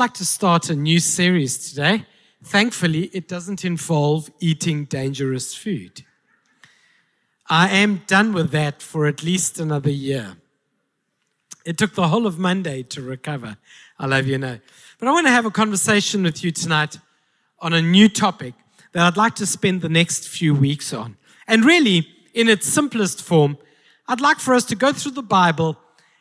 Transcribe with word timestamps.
like 0.00 0.14
to 0.14 0.24
start 0.24 0.70
a 0.70 0.74
new 0.74 0.98
series 0.98 1.68
today. 1.68 2.06
Thankfully, 2.42 3.10
it 3.12 3.28
doesn't 3.28 3.66
involve 3.66 4.30
eating 4.40 4.86
dangerous 4.86 5.54
food. 5.54 6.06
I 7.50 7.68
am 7.68 8.00
done 8.06 8.32
with 8.32 8.50
that 8.52 8.80
for 8.80 9.06
at 9.06 9.22
least 9.22 9.60
another 9.60 9.90
year. 9.90 10.38
It 11.66 11.76
took 11.76 11.94
the 11.94 12.08
whole 12.08 12.26
of 12.26 12.38
Monday 12.38 12.82
to 12.84 13.02
recover, 13.02 13.58
I'll 13.98 14.12
have 14.12 14.26
you 14.26 14.38
know. 14.38 14.58
But 14.98 15.08
I 15.08 15.12
want 15.12 15.26
to 15.26 15.32
have 15.32 15.44
a 15.44 15.50
conversation 15.50 16.22
with 16.22 16.42
you 16.42 16.50
tonight 16.50 16.96
on 17.58 17.74
a 17.74 17.82
new 17.82 18.08
topic 18.08 18.54
that 18.92 19.06
I'd 19.06 19.18
like 19.18 19.34
to 19.34 19.44
spend 19.44 19.82
the 19.82 19.90
next 19.90 20.30
few 20.30 20.54
weeks 20.54 20.94
on. 20.94 21.18
And 21.46 21.62
really, 21.62 22.08
in 22.32 22.48
its 22.48 22.66
simplest 22.66 23.22
form, 23.22 23.58
I'd 24.08 24.22
like 24.22 24.38
for 24.38 24.54
us 24.54 24.64
to 24.64 24.76
go 24.76 24.94
through 24.94 25.12
the 25.12 25.22
Bible 25.22 25.76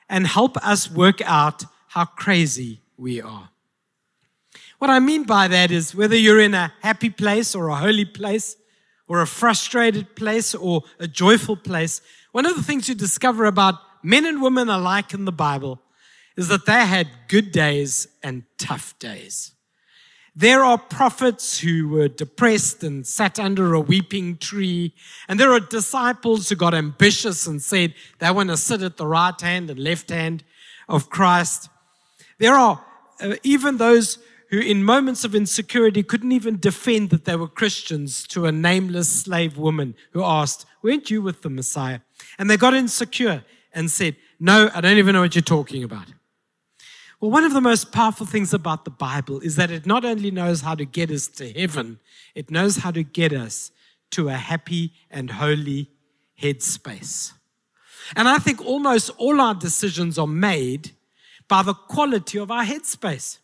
and 0.09 0.27
help 0.27 0.57
us 0.57 0.91
work 0.91 1.21
out 1.21 1.63
how 1.88 2.03
crazy 2.03 2.81
we 2.97 3.21
are. 3.21 3.52
What 4.79 4.89
I 4.89 4.99
mean 4.99 5.23
by 5.23 5.47
that 5.47 5.71
is 5.71 5.93
whether 5.93 6.15
you're 6.15 6.39
in 6.41 6.53
a 6.53 6.73
happy 6.81 7.09
place 7.09 7.53
or 7.53 7.67
a 7.67 7.75
holy 7.75 8.05
place, 8.05 8.55
or 9.09 9.21
a 9.21 9.27
frustrated 9.27 10.15
place 10.15 10.55
or 10.55 10.83
a 10.99 11.07
joyful 11.07 11.57
place, 11.57 12.02
one 12.31 12.45
of 12.45 12.55
the 12.55 12.63
things 12.63 12.88
you 12.88 12.95
discover 12.95 13.45
about 13.45 13.75
men 14.03 14.25
and 14.25 14.41
women 14.41 14.69
alike 14.69 15.13
in 15.13 15.25
the 15.25 15.31
Bible 15.31 15.81
is 16.38 16.47
that 16.47 16.65
they 16.65 16.85
had 16.85 17.07
good 17.27 17.52
days 17.52 18.07
and 18.23 18.43
tough 18.57 18.97
days. 18.99 19.52
There 20.35 20.63
are 20.63 20.77
prophets 20.77 21.59
who 21.59 21.89
were 21.89 22.07
depressed 22.07 22.83
and 22.83 23.05
sat 23.05 23.39
under 23.39 23.73
a 23.73 23.81
weeping 23.81 24.38
tree. 24.38 24.93
And 25.27 25.38
there 25.38 25.52
are 25.52 25.59
disciples 25.59 26.47
who 26.47 26.55
got 26.55 26.73
ambitious 26.73 27.45
and 27.45 27.61
said 27.61 27.94
they 28.19 28.31
want 28.31 28.50
to 28.50 28.57
sit 28.57 28.81
at 28.83 28.95
the 28.95 29.07
right 29.07 29.41
hand 29.41 29.69
and 29.69 29.80
left 29.80 30.11
hand 30.11 30.44
of 30.88 31.09
Christ. 31.09 31.67
There 32.38 32.53
are 32.53 32.85
uh, 33.19 33.35
even 33.44 33.77
those 33.77 34.19
who, 34.50 34.59
in 34.59 34.83
moments 34.83 35.23
of 35.23 35.36
insecurity, 35.36 36.03
couldn't 36.03 36.31
even 36.31 36.59
defend 36.59 37.11
that 37.11 37.25
they 37.25 37.36
were 37.36 37.47
Christians 37.47 38.25
to 38.28 38.45
a 38.45 38.52
nameless 38.52 39.22
slave 39.22 39.58
woman 39.58 39.95
who 40.11 40.23
asked, 40.23 40.66
Weren't 40.81 41.09
you 41.09 41.22
with 41.22 41.41
the 41.41 41.50
Messiah? 41.50 42.00
And 42.38 42.50
they 42.50 42.58
got 42.58 42.73
insecure 42.73 43.44
and 43.73 43.91
said, 43.91 44.16
No, 44.39 44.69
I 44.73 44.81
don't 44.81 44.97
even 44.97 45.14
know 45.14 45.22
what 45.22 45.36
you're 45.36 45.41
talking 45.41 45.83
about. 45.83 46.08
Well, 47.19 47.31
one 47.31 47.44
of 47.44 47.53
the 47.53 47.61
most 47.61 47.91
powerful 47.91 48.25
things 48.25 48.53
about 48.53 48.86
the 48.86 48.91
Bible 48.91 49.41
is 49.41 49.56
that 49.58 49.72
it 49.72 49.86
not 49.86 50.06
only 50.06 50.31
knows 50.31 50.61
how 50.61 50.73
to 50.75 50.86
get 50.86 51.11
us 51.11 51.28
to 51.28 51.52
heaven, 51.52 52.00
it 52.34 52.50
knows 52.50 52.78
how 52.78 52.91
to 52.91 53.03
get 53.03 53.34
us 53.34 53.72
to 54.11 54.30
a 54.30 54.34
happy 54.34 54.94
and 55.11 55.30
holy 55.30 55.91
headspace. 56.41 57.34
And 58.16 58.28
I 58.28 58.39
think 58.39 58.66
almost 58.66 59.11
all 59.17 59.41
our 59.41 59.53
decisions 59.53 60.17
are 60.17 60.28
made 60.28 60.91
by 61.47 61.61
the 61.61 61.73
quality 61.73 62.39
of 62.39 62.50
our 62.50 62.63
headspace. 62.63 63.39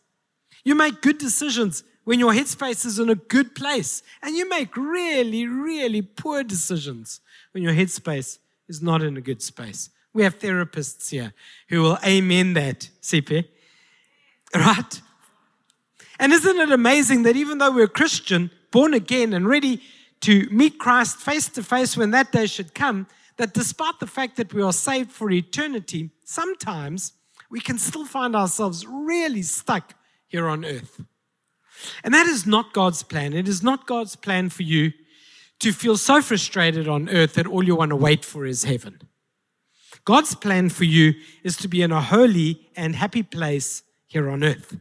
You 0.66 0.74
make 0.74 1.00
good 1.00 1.18
decisions 1.18 1.84
when 2.02 2.18
your 2.18 2.32
headspace 2.32 2.84
is 2.84 2.98
in 2.98 3.08
a 3.08 3.14
good 3.14 3.54
place, 3.54 4.02
and 4.20 4.34
you 4.34 4.48
make 4.48 4.76
really, 4.76 5.46
really 5.46 6.02
poor 6.02 6.42
decisions 6.42 7.20
when 7.52 7.62
your 7.62 7.72
headspace 7.72 8.38
is 8.66 8.82
not 8.82 9.00
in 9.00 9.16
a 9.16 9.20
good 9.20 9.40
space. 9.40 9.90
We 10.12 10.24
have 10.24 10.40
therapists 10.40 11.10
here 11.10 11.32
who 11.68 11.82
will 11.82 11.98
amen 12.04 12.54
that, 12.54 12.90
CP. 13.00 13.44
Right? 14.52 15.00
And 16.18 16.32
isn't 16.32 16.58
it 16.58 16.72
amazing 16.72 17.22
that 17.22 17.36
even 17.36 17.58
though 17.58 17.70
we're 17.70 17.86
Christian, 17.86 18.50
born 18.72 18.92
again, 18.92 19.34
and 19.34 19.46
ready 19.48 19.80
to 20.22 20.48
meet 20.50 20.80
Christ 20.80 21.18
face 21.18 21.48
to 21.50 21.62
face 21.62 21.96
when 21.96 22.10
that 22.10 22.32
day 22.32 22.46
should 22.46 22.74
come, 22.74 23.06
that 23.36 23.54
despite 23.54 24.00
the 24.00 24.08
fact 24.08 24.34
that 24.36 24.52
we 24.52 24.62
are 24.62 24.72
saved 24.72 25.12
for 25.12 25.30
eternity, 25.30 26.10
sometimes 26.24 27.12
we 27.50 27.60
can 27.60 27.78
still 27.78 28.04
find 28.04 28.34
ourselves 28.34 28.84
really 28.84 29.42
stuck 29.42 29.94
here 30.28 30.48
on 30.48 30.64
earth. 30.64 31.00
And 32.02 32.14
that 32.14 32.26
is 32.26 32.46
not 32.46 32.72
God's 32.72 33.02
plan. 33.02 33.32
It 33.32 33.48
is 33.48 33.62
not 33.62 33.86
God's 33.86 34.16
plan 34.16 34.48
for 34.48 34.62
you 34.62 34.92
to 35.60 35.72
feel 35.72 35.96
so 35.96 36.20
frustrated 36.20 36.88
on 36.88 37.08
earth 37.08 37.34
that 37.34 37.46
all 37.46 37.62
you 37.62 37.76
want 37.76 37.90
to 37.90 37.96
wait 37.96 38.24
for 38.24 38.44
is 38.44 38.64
heaven. 38.64 39.00
God's 40.04 40.34
plan 40.34 40.68
for 40.68 40.84
you 40.84 41.14
is 41.42 41.56
to 41.58 41.68
be 41.68 41.82
in 41.82 41.92
a 41.92 42.00
holy 42.00 42.68
and 42.76 42.94
happy 42.94 43.22
place 43.22 43.82
here 44.06 44.30
on 44.30 44.44
earth 44.44 44.76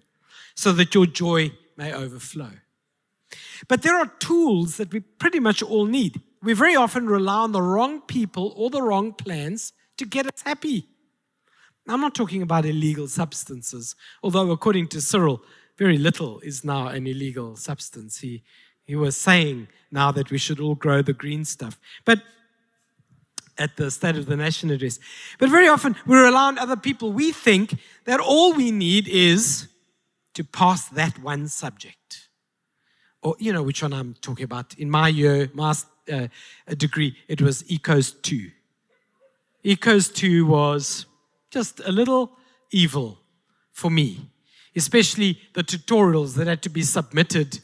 so 0.56 0.72
that 0.74 0.94
your 0.94 1.06
joy 1.06 1.52
may 1.78 1.94
overflow. 1.94 2.52
But 3.68 3.82
there 3.82 3.98
are 3.98 4.12
tools 4.20 4.78
that 4.78 4.94
we 4.94 5.00
pretty 5.00 5.40
much 5.40 5.64
all 5.64 5.86
need. 5.86 6.22
We 6.44 6.54
very 6.54 6.76
often 6.76 7.08
rely 7.08 7.38
on 7.38 7.52
the 7.52 7.62
wrong 7.62 8.02
people 8.02 8.54
or 8.56 8.70
the 8.70 8.82
wrong 8.82 9.14
plans 9.14 9.74
to 9.98 10.06
get 10.06 10.28
us 10.28 10.44
happy. 10.46 10.88
I'm 11.88 12.02
not 12.02 12.16
talking 12.16 12.42
about 12.42 12.66
illegal 12.66 13.08
substances, 13.08 13.96
although 14.24 14.50
according 14.52 14.88
to 14.90 15.02
Cyril, 15.02 15.42
very 15.78 15.98
little 15.98 16.40
is 16.40 16.64
now 16.64 16.88
an 16.88 17.06
illegal 17.06 17.56
substance. 17.56 18.20
He, 18.20 18.44
he 18.86 18.96
was 18.96 19.16
saying 19.16 19.68
now 19.92 20.12
that 20.12 20.32
we 20.32 20.38
should 20.38 20.60
all 20.60 20.76
grow 20.76 21.02
the 21.02 21.14
green 21.14 21.46
stuff. 21.46 21.80
But 22.06 22.22
at 23.58 23.78
the 23.78 23.90
State 23.92 24.18
of 24.18 24.26
the 24.26 24.36
Nation 24.36 24.70
address. 24.70 25.00
But 25.40 25.50
very 25.50 25.68
often 25.68 25.96
we 26.06 26.18
rely 26.18 26.48
on 26.48 26.58
other 26.58 26.76
people. 26.76 27.14
We 27.14 27.32
think 27.32 27.78
that 28.06 28.20
all 28.20 28.54
we 28.54 28.72
need 28.72 29.08
is 29.08 29.68
to 30.34 30.44
pass 30.44 30.90
that 30.90 31.18
one 31.20 31.48
subject. 31.48 32.30
Or, 33.22 33.36
you 33.40 33.54
know, 33.54 33.64
which 33.64 33.82
one 33.82 33.94
I'm 33.94 34.16
talking 34.22 34.44
about. 34.44 34.74
In 34.78 34.90
my 34.90 35.08
year, 35.08 35.50
my 35.54 35.74
uh, 36.12 36.28
degree, 36.78 37.16
it 37.28 37.42
was 37.42 37.64
ECOS 37.64 38.22
2. 38.22 38.52
ECOS 39.64 40.14
2 40.14 40.46
was 40.46 41.06
just 41.56 41.80
a 41.86 41.92
little 41.92 42.32
evil 42.70 43.18
for 43.72 43.90
me, 43.90 44.30
especially 44.76 45.40
the 45.54 45.64
tutorials 45.64 46.36
that 46.36 46.48
had 46.48 46.62
to 46.62 46.70
be 46.70 46.82
submitted 46.82 47.60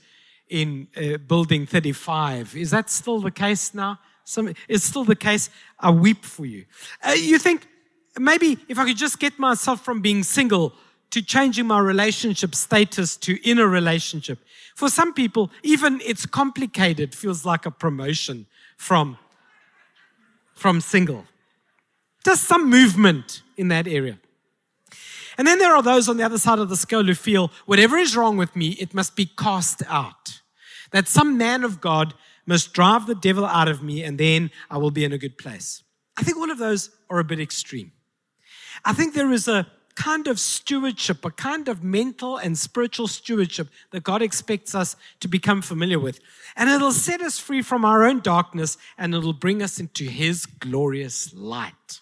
in 0.48 0.88
uh, 0.96 1.18
Building 1.18 1.66
35. 1.66 2.56
Is 2.56 2.72
that 2.72 2.90
still 2.90 3.20
the 3.20 3.32
case 3.32 3.74
now? 3.74 4.00
Some, 4.24 4.54
it's 4.70 4.86
still 4.86 5.04
the 5.04 5.18
case. 5.18 5.50
I 5.78 5.92
weep 5.92 6.24
for 6.24 6.46
you. 6.46 6.64
Uh, 7.06 7.12
you 7.12 7.38
think 7.38 7.68
maybe 8.18 8.58
if 8.70 8.80
I 8.80 8.86
could 8.86 8.96
just 8.96 9.20
get 9.20 9.38
myself 9.38 9.84
from 9.84 10.02
being 10.02 10.24
single 10.24 10.72
to 11.10 11.22
changing 11.22 11.68
my 11.68 11.80
relationship 11.80 12.56
status 12.56 13.18
to 13.18 13.38
in 13.50 13.60
a 13.60 13.68
relationship. 13.68 14.40
For 14.74 14.88
some 14.90 15.14
people, 15.14 15.52
even 15.64 16.00
it's 16.06 16.26
complicated 16.26 17.14
feels 17.14 17.46
like 17.46 17.66
a 17.66 17.72
promotion 17.72 18.46
from, 18.78 19.18
from 20.54 20.80
single. 20.80 21.26
Just 22.24 22.46
some 22.46 22.70
movement 22.70 23.42
in 23.62 23.68
that 23.68 23.88
area. 23.88 24.18
And 25.38 25.48
then 25.48 25.60
there 25.60 25.76
are 25.76 25.84
those 25.84 26.10
on 26.10 26.18
the 26.18 26.24
other 26.24 26.38
side 26.38 26.60
of 26.60 26.70
the 26.70 26.76
scale 26.76 27.04
who 27.04 27.14
feel 27.14 27.52
whatever 27.66 27.98
is 27.98 28.16
wrong 28.16 28.36
with 28.36 28.56
me, 28.56 28.70
it 28.72 28.94
must 28.94 29.16
be 29.16 29.26
cast 29.26 29.82
out. 29.88 30.42
That 30.92 31.08
some 31.08 31.38
man 31.38 31.64
of 31.64 31.80
God 31.80 32.14
must 32.46 32.74
drive 32.74 33.06
the 33.06 33.16
devil 33.16 33.46
out 33.46 33.70
of 33.70 33.82
me 33.82 34.04
and 34.04 34.18
then 34.18 34.52
I 34.70 34.78
will 34.78 34.92
be 34.92 35.06
in 35.06 35.14
a 35.14 35.18
good 35.18 35.38
place. 35.38 35.84
I 36.18 36.24
think 36.24 36.38
all 36.38 36.52
of 36.52 36.58
those 36.58 36.90
are 37.10 37.20
a 37.20 37.24
bit 37.24 37.40
extreme. 37.40 37.94
I 38.84 38.94
think 38.94 39.14
there 39.14 39.32
is 39.32 39.48
a 39.48 39.68
kind 39.96 40.28
of 40.28 40.40
stewardship, 40.40 41.24
a 41.24 41.32
kind 41.32 41.68
of 41.68 41.84
mental 41.84 42.38
and 42.38 42.58
spiritual 42.58 43.08
stewardship 43.08 43.68
that 43.92 44.04
God 44.04 44.22
expects 44.22 44.74
us 44.74 44.96
to 45.20 45.28
become 45.28 45.62
familiar 45.62 46.00
with. 46.00 46.20
And 46.56 46.70
it'll 46.70 46.92
set 46.92 47.22
us 47.22 47.40
free 47.40 47.62
from 47.62 47.86
our 47.86 48.04
own 48.04 48.20
darkness 48.20 48.78
and 48.98 49.14
it'll 49.14 49.34
bring 49.34 49.62
us 49.62 49.80
into 49.80 50.06
His 50.06 50.46
glorious 50.46 51.34
light. 51.34 52.01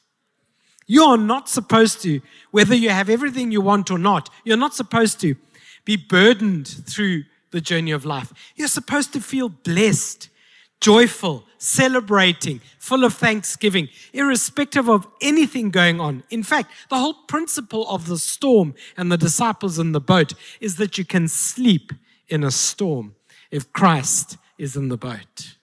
You 0.90 1.04
are 1.04 1.18
not 1.18 1.48
supposed 1.48 2.02
to, 2.02 2.20
whether 2.50 2.74
you 2.74 2.90
have 2.90 3.12
everything 3.12 3.52
you 3.52 3.62
want 3.62 3.92
or 3.92 4.00
not, 4.00 4.28
you're 4.44 4.58
not 4.58 4.74
supposed 4.74 5.22
to 5.22 5.36
be 5.86 5.96
burdened 5.96 6.68
through 6.68 7.26
the 7.52 7.62
journey 7.62 7.92
of 7.92 8.06
life. 8.06 8.34
You're 8.56 8.68
supposed 8.68 9.14
to 9.14 9.22
feel 9.22 9.50
blessed, 9.50 10.30
joyful, 10.82 11.44
celebrating, 11.60 12.62
full 12.80 13.04
of 13.04 13.14
thanksgiving, 13.14 13.90
irrespective 14.14 14.90
of 14.90 15.06
anything 15.22 15.70
going 15.70 16.02
on. 16.02 16.24
In 16.32 16.42
fact, 16.42 16.72
the 16.90 16.98
whole 16.98 17.14
principle 17.28 17.88
of 17.88 18.08
the 18.08 18.18
storm 18.18 18.74
and 18.98 19.12
the 19.12 19.18
disciples 19.18 19.78
in 19.78 19.92
the 19.92 20.02
boat 20.02 20.34
is 20.60 20.78
that 20.78 20.98
you 20.98 21.06
can 21.06 21.28
sleep 21.28 21.94
in 22.30 22.44
a 22.44 22.50
storm 22.50 23.14
if 23.52 23.72
Christ 23.74 24.38
is 24.58 24.76
in 24.76 24.90
the 24.90 24.98
boat. 24.98 25.54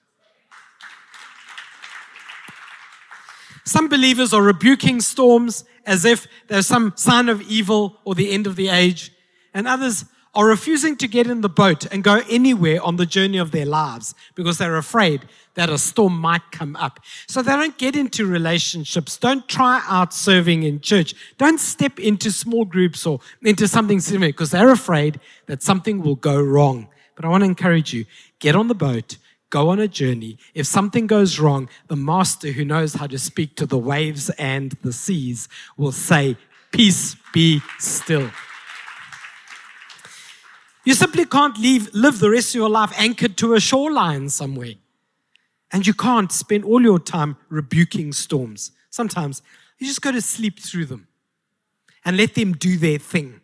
Some 3.66 3.88
believers 3.88 4.32
are 4.32 4.42
rebuking 4.42 5.00
storms 5.00 5.64
as 5.84 6.04
if 6.04 6.28
there's 6.46 6.68
some 6.68 6.92
sign 6.96 7.28
of 7.28 7.42
evil 7.42 7.98
or 8.04 8.14
the 8.14 8.30
end 8.30 8.46
of 8.46 8.54
the 8.54 8.68
age, 8.68 9.12
and 9.52 9.66
others 9.66 10.04
are 10.36 10.46
refusing 10.46 10.94
to 10.96 11.08
get 11.08 11.26
in 11.26 11.40
the 11.40 11.48
boat 11.48 11.84
and 11.86 12.04
go 12.04 12.22
anywhere 12.30 12.80
on 12.82 12.94
the 12.94 13.06
journey 13.06 13.38
of 13.38 13.50
their 13.50 13.66
lives 13.66 14.14
because 14.36 14.58
they're 14.58 14.76
afraid 14.76 15.22
that 15.54 15.68
a 15.68 15.78
storm 15.78 16.16
might 16.16 16.52
come 16.52 16.76
up. 16.76 17.00
So 17.26 17.42
they 17.42 17.52
don't 17.52 17.76
get 17.76 17.96
into 17.96 18.24
relationships. 18.24 19.16
Don't 19.16 19.48
try 19.48 19.82
out 19.88 20.14
serving 20.14 20.62
in 20.62 20.80
church. 20.80 21.14
Don't 21.36 21.58
step 21.58 21.98
into 21.98 22.30
small 22.30 22.66
groups 22.66 23.04
or 23.04 23.18
into 23.42 23.66
something 23.66 23.98
similar 23.98 24.28
because 24.28 24.52
they're 24.52 24.70
afraid 24.70 25.18
that 25.46 25.62
something 25.62 26.02
will 26.02 26.16
go 26.16 26.40
wrong. 26.40 26.86
But 27.16 27.24
I 27.24 27.28
want 27.28 27.40
to 27.40 27.46
encourage 27.46 27.92
you 27.92 28.04
get 28.38 28.54
on 28.54 28.68
the 28.68 28.74
boat, 28.74 29.16
go 29.50 29.68
on 29.68 29.78
a 29.78 29.88
journey. 29.88 30.38
If 30.54 30.66
something 30.66 31.06
goes 31.06 31.38
wrong, 31.38 31.68
the 31.88 31.96
master 31.96 32.48
who 32.48 32.64
knows 32.64 32.94
how 32.94 33.06
to 33.06 33.18
speak 33.18 33.56
to 33.56 33.66
the 33.66 33.78
waves 33.78 34.30
and 34.30 34.72
the 34.82 34.92
seas 34.92 35.48
will 35.76 35.92
say, 35.92 36.36
Peace 36.72 37.16
be 37.32 37.62
still. 37.78 38.30
You 40.84 40.94
simply 40.94 41.24
can't 41.24 41.58
leave, 41.58 41.92
live 41.94 42.20
the 42.20 42.30
rest 42.30 42.50
of 42.50 42.56
your 42.56 42.68
life 42.68 42.92
anchored 42.96 43.36
to 43.38 43.54
a 43.54 43.60
shoreline 43.60 44.28
somewhere. 44.28 44.74
And 45.72 45.86
you 45.86 45.94
can't 45.94 46.30
spend 46.30 46.64
all 46.64 46.82
your 46.82 47.00
time 47.00 47.36
rebuking 47.48 48.12
storms. 48.12 48.72
Sometimes 48.90 49.42
you 49.78 49.86
just 49.86 50.00
go 50.00 50.12
to 50.12 50.20
sleep 50.20 50.60
through 50.60 50.86
them 50.86 51.08
and 52.04 52.16
let 52.16 52.34
them 52.34 52.52
do 52.52 52.76
their 52.76 52.98
thing. 52.98 53.40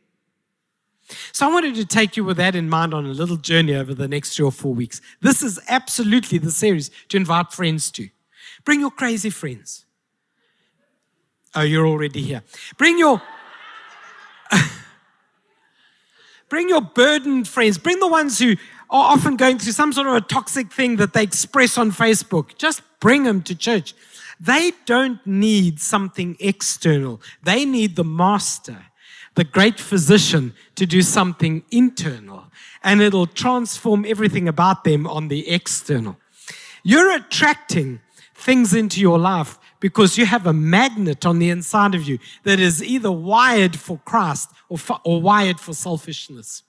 So 1.32 1.48
I 1.48 1.52
wanted 1.52 1.74
to 1.76 1.84
take 1.84 2.16
you 2.16 2.24
with 2.24 2.36
that 2.38 2.54
in 2.54 2.68
mind 2.68 2.94
on 2.94 3.06
a 3.06 3.10
little 3.12 3.36
journey 3.36 3.74
over 3.74 3.94
the 3.94 4.08
next 4.08 4.36
three 4.36 4.44
or 4.44 4.52
four 4.52 4.74
weeks. 4.74 5.00
This 5.20 5.42
is 5.42 5.60
absolutely 5.68 6.38
the 6.38 6.50
series 6.50 6.90
to 7.08 7.16
invite 7.16 7.52
friends 7.52 7.90
to. 7.92 8.08
Bring 8.64 8.80
your 8.80 8.90
crazy 8.90 9.30
friends. 9.30 9.84
Oh, 11.54 11.62
you're 11.62 11.86
already 11.86 12.22
here. 12.22 12.42
Bring 12.78 12.98
your 12.98 13.22
Bring 16.48 16.68
your 16.68 16.82
burdened 16.82 17.48
friends. 17.48 17.78
Bring 17.78 17.98
the 17.98 18.08
ones 18.08 18.38
who 18.38 18.56
are 18.90 19.12
often 19.14 19.36
going 19.36 19.58
through 19.58 19.72
some 19.72 19.92
sort 19.92 20.06
of 20.06 20.14
a 20.14 20.20
toxic 20.20 20.70
thing 20.70 20.96
that 20.96 21.14
they 21.14 21.22
express 21.22 21.78
on 21.78 21.90
Facebook. 21.90 22.56
Just 22.58 22.82
bring 23.00 23.24
them 23.24 23.42
to 23.42 23.54
church. 23.54 23.94
They 24.38 24.72
don't 24.86 25.24
need 25.26 25.80
something 25.80 26.36
external. 26.40 27.22
They 27.42 27.64
need 27.64 27.96
the 27.96 28.04
master, 28.04 28.84
the 29.34 29.44
great 29.44 29.80
physician 29.80 30.54
to 30.74 30.86
do 30.86 31.02
something 31.02 31.64
internal 31.70 32.44
and 32.82 33.00
it'll 33.00 33.26
transform 33.26 34.04
everything 34.06 34.48
about 34.48 34.84
them 34.84 35.06
on 35.06 35.28
the 35.28 35.48
external. 35.48 36.16
You're 36.82 37.14
attracting 37.14 38.00
things 38.34 38.74
into 38.74 39.00
your 39.00 39.18
life 39.18 39.58
because 39.80 40.18
you 40.18 40.26
have 40.26 40.46
a 40.46 40.52
magnet 40.52 41.24
on 41.24 41.38
the 41.38 41.50
inside 41.50 41.94
of 41.94 42.06
you 42.08 42.18
that 42.44 42.60
is 42.60 42.82
either 42.82 43.10
wired 43.10 43.76
for 43.76 43.98
Christ 44.04 44.50
or, 44.68 44.78
or 45.04 45.20
wired 45.20 45.60
for 45.60 45.74
selfishness. 45.74 46.62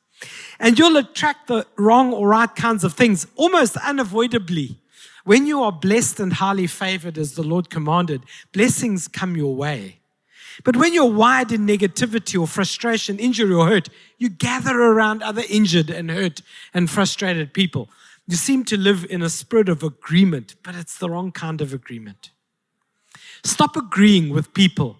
And 0.60 0.80
you'll 0.80 0.98
attract 0.98 1.48
the 1.48 1.66
wrong 1.78 2.14
or 2.14 2.30
right 2.30 2.54
kinds 2.56 2.84
of 2.84 2.94
things 2.94 3.28
almost 3.36 3.76
unavoidably. 3.78 4.80
When 5.26 5.48
you 5.48 5.64
are 5.64 5.72
blessed 5.72 6.20
and 6.20 6.34
highly 6.34 6.68
favored 6.68 7.18
as 7.18 7.34
the 7.34 7.44
Lord 7.44 7.70
commanded, 7.70 8.24
blessings 8.52 9.08
come 9.08 9.36
your 9.36 9.56
way. 9.56 10.00
But 10.64 10.78
when 10.78 10.94
you're 10.94 11.06
wired 11.06 11.52
in 11.52 11.66
negativity 11.66 12.40
or 12.40 12.48
frustration, 12.48 13.20
injury 13.20 13.54
or 13.54 13.68
hurt, 13.68 13.90
you 14.18 14.30
gather 14.30 14.80
around 14.80 15.24
other 15.24 15.44
injured 15.50 15.90
and 15.90 16.12
hurt 16.12 16.42
and 16.74 16.90
frustrated 16.90 17.54
people. 17.54 17.90
You 18.28 18.38
seem 18.38 18.64
to 18.66 18.78
live 18.78 19.06
in 19.10 19.22
a 19.22 19.30
spirit 19.30 19.70
of 19.70 19.84
agreement, 19.84 20.56
but 20.64 20.76
it's 20.76 20.98
the 20.98 21.10
wrong 21.10 21.32
kind 21.32 21.62
of 21.62 21.74
agreement. 21.74 22.32
Stop 23.44 23.76
agreeing 23.76 24.30
with 24.30 24.54
people 24.54 24.98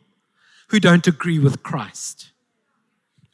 who 0.70 0.80
don't 0.80 1.08
agree 1.08 1.40
with 1.40 1.64
Christ. 1.64 2.32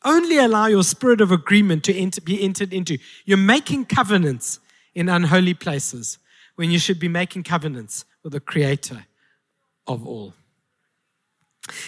Only 0.03 0.37
allow 0.37 0.67
your 0.67 0.83
spirit 0.83 1.21
of 1.21 1.31
agreement 1.31 1.83
to 1.85 1.95
enter, 1.95 2.21
be 2.21 2.41
entered 2.41 2.73
into. 2.73 2.97
You're 3.25 3.37
making 3.37 3.85
covenants 3.85 4.59
in 4.93 5.09
unholy 5.09 5.53
places 5.53 6.19
when 6.55 6.71
you 6.71 6.79
should 6.79 6.99
be 6.99 7.07
making 7.07 7.43
covenants 7.43 8.05
with 8.23 8.33
the 8.33 8.39
Creator 8.39 9.05
of 9.87 10.05
all. 10.05 10.33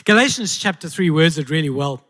Galatians 0.06 0.58
chapter 0.58 0.90
3 0.90 1.10
words 1.10 1.38
it 1.38 1.50
really 1.50 1.70
well. 1.70 2.04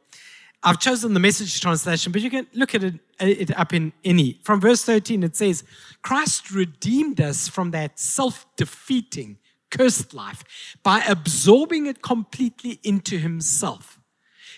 I've 0.63 0.79
chosen 0.79 1.13
the 1.13 1.19
message 1.19 1.59
translation, 1.59 2.11
but 2.11 2.21
you 2.21 2.29
can 2.29 2.45
look 2.53 2.75
at 2.75 2.83
it, 2.83 2.95
uh, 3.19 3.25
it, 3.25 3.59
up 3.59 3.73
in 3.73 3.93
any. 4.03 4.39
From 4.43 4.61
verse 4.61 4.83
13, 4.83 5.23
it 5.23 5.35
says, 5.35 5.63
Christ 6.03 6.51
redeemed 6.51 7.19
us 7.19 7.47
from 7.47 7.71
that 7.71 7.99
self 7.99 8.45
defeating 8.57 9.37
cursed 9.71 10.13
life 10.13 10.43
by 10.83 10.99
absorbing 11.07 11.87
it 11.87 12.03
completely 12.03 12.79
into 12.83 13.17
himself. 13.17 13.99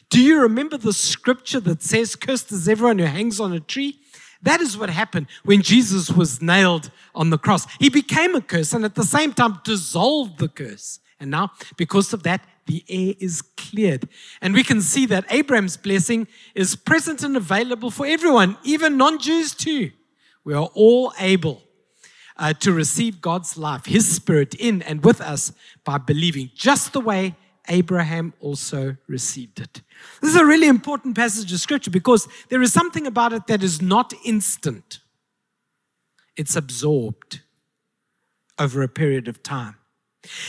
Do 0.10 0.22
you 0.22 0.42
remember 0.42 0.78
the 0.78 0.92
scripture 0.94 1.62
that 1.62 1.82
says, 1.82 2.16
Cursed 2.16 2.52
is 2.52 2.68
everyone 2.68 3.00
who 3.00 3.06
hangs 3.06 3.40
on 3.40 3.54
a 3.54 3.60
tree? 3.60 4.00
That 4.42 4.60
is 4.60 4.78
what 4.78 4.90
happened 4.90 5.28
when 5.46 5.62
Jesus 5.62 6.12
was 6.12 6.42
nailed 6.42 6.92
on 7.16 7.30
the 7.30 7.38
cross. 7.38 7.66
He 7.80 7.90
became 7.90 8.36
a 8.36 8.42
curse 8.42 8.74
and 8.74 8.84
at 8.84 8.96
the 8.96 9.06
same 9.06 9.34
time 9.34 9.62
dissolved 9.64 10.38
the 10.38 10.50
curse. 10.50 11.00
And 11.20 11.32
now, 11.32 11.52
because 11.78 12.12
of 12.12 12.24
that, 12.24 12.46
the 12.66 12.84
air 12.90 13.14
is 13.20 13.42
cleared. 13.42 14.08
And 14.42 14.54
we 14.54 14.64
can 14.64 14.82
see 14.82 15.06
that 15.08 15.26
Abraham's 15.30 15.78
blessing 15.78 16.28
is 16.56 16.76
present 16.76 17.24
and 17.24 17.36
available 17.36 17.92
for 17.92 18.06
everyone, 18.06 18.58
even 18.64 18.98
non 18.98 19.20
Jews 19.20 19.54
too. 19.54 19.92
We 20.44 20.54
are 20.54 20.70
all 20.74 21.14
able 21.20 21.62
uh, 22.38 22.54
to 22.54 22.74
receive 22.74 23.22
God's 23.22 23.58
life, 23.58 23.86
His 23.86 24.14
Spirit 24.14 24.54
in 24.56 24.82
and 24.82 25.04
with 25.04 25.22
us 25.22 25.52
by 25.84 25.98
believing, 25.98 26.52
just 26.56 26.94
the 26.94 27.00
way 27.00 27.36
Abraham 27.70 28.34
also 28.40 28.98
received 29.08 29.60
it. 29.60 29.82
This 30.22 30.32
is 30.32 30.36
a 30.36 30.46
really 30.46 30.68
important 30.68 31.16
passage 31.16 31.52
of 31.54 31.60
Scripture 31.60 31.92
because 31.92 32.28
there 32.50 32.62
is 32.62 32.74
something 32.74 33.08
about 33.08 33.34
it 33.34 33.48
that 33.48 33.64
is 33.64 33.82
not 33.82 34.14
instant, 34.26 35.00
it's 36.36 36.56
absorbed 36.56 37.42
over 38.60 38.82
a 38.82 38.90
period 38.90 39.28
of 39.28 39.44
time. 39.44 39.76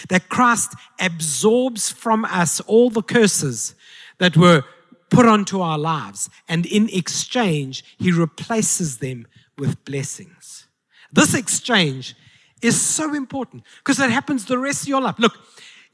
That 0.08 0.28
Christ 0.28 0.74
absorbs 1.00 1.90
from 1.90 2.24
us 2.24 2.60
all 2.60 2.90
the 2.90 3.02
curses 3.02 3.74
that 4.18 4.36
were 4.36 4.64
put 5.10 5.26
onto 5.26 5.60
our 5.60 5.78
lives, 5.78 6.28
and 6.48 6.66
in 6.66 6.88
exchange, 6.92 7.84
He 7.98 8.10
replaces 8.10 8.98
them 8.98 9.26
with 9.56 9.84
blessings. 9.84 10.66
This 11.12 11.34
exchange 11.34 12.16
is 12.62 12.80
so 12.80 13.14
important 13.14 13.62
because 13.78 14.00
it 14.00 14.10
happens 14.10 14.46
the 14.46 14.58
rest 14.58 14.82
of 14.82 14.88
your 14.88 15.02
life. 15.02 15.16
Look, 15.18 15.38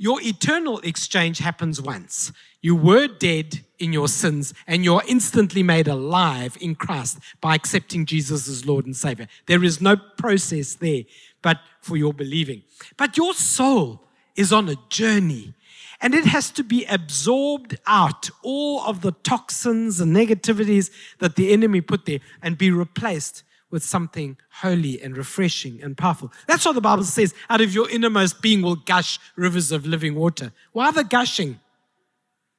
your 0.00 0.19
eternal 0.23 0.79
exchange 0.79 1.41
happens 1.41 1.79
once. 1.79 2.32
You 2.62 2.75
were 2.75 3.06
dead 3.06 3.61
in 3.79 3.93
your 3.93 4.08
sins 4.08 4.55
and 4.67 4.82
you're 4.82 5.02
instantly 5.06 5.62
made 5.62 5.88
alive 5.88 6.56
in 6.58 6.75
Christ 6.75 7.19
by 7.43 7.55
accepting 7.55 8.06
Jesus 8.06 8.49
as 8.49 8.64
Lord 8.64 8.87
and 8.87 8.97
Savior. 8.97 9.29
There 9.44 9.62
is 9.62 9.79
no 9.79 9.97
process 10.17 10.73
there 10.73 11.02
but 11.43 11.58
for 11.82 11.99
your 11.99 12.14
believing. 12.14 12.62
But 12.97 13.19
your 13.19 13.35
soul 13.35 14.02
is 14.37 14.55
on 14.55 14.70
a 14.70 14.76
journey 14.88 15.52
and 16.00 16.14
it 16.14 16.25
has 16.25 16.50
to 16.53 16.64
be 16.64 16.87
absorbed 16.87 17.79
out, 17.87 18.31
all 18.43 18.82
of 18.87 19.03
the 19.03 19.12
toxins 19.12 20.00
and 20.00 20.17
negativities 20.17 20.91
that 21.19 21.37
the 21.37 21.53
enemy 21.53 21.82
put 21.82 22.06
there, 22.06 22.20
and 22.41 22.56
be 22.56 22.70
replaced 22.70 23.43
with 23.70 23.84
something 23.84 24.37
holy 24.50 25.00
and 25.00 25.17
refreshing 25.17 25.81
and 25.82 25.96
powerful. 25.96 26.32
That's 26.46 26.64
what 26.64 26.75
the 26.75 26.81
Bible 26.81 27.05
says. 27.05 27.34
Out 27.49 27.61
of 27.61 27.72
your 27.75 27.88
innermost 27.88 28.43
being 28.43 28.62
will 28.62 28.77
gush 28.77 29.19
rivers 29.36 29.72
of 29.72 29.86
living 29.86 30.15
water. 30.15 30.53
Why 30.72 30.91
they 30.91 31.05
gushing 31.05 31.60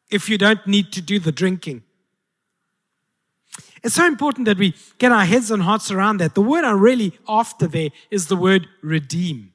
if 0.09 0.29
you 0.29 0.37
don't 0.37 0.65
need 0.65 0.91
to 0.93 1.01
do 1.01 1.19
the 1.19 1.31
drinking? 1.31 1.83
It's 3.83 3.95
so 3.95 4.05
important 4.05 4.45
that 4.45 4.57
we 4.57 4.75
get 4.99 5.11
our 5.11 5.25
heads 5.25 5.49
and 5.49 5.63
hearts 5.63 5.91
around 5.91 6.17
that. 6.17 6.35
The 6.35 6.41
word 6.41 6.63
I'm 6.63 6.79
really 6.79 7.17
after 7.27 7.67
there 7.67 7.89
is 8.11 8.27
the 8.27 8.35
word 8.35 8.67
redeem, 8.81 9.53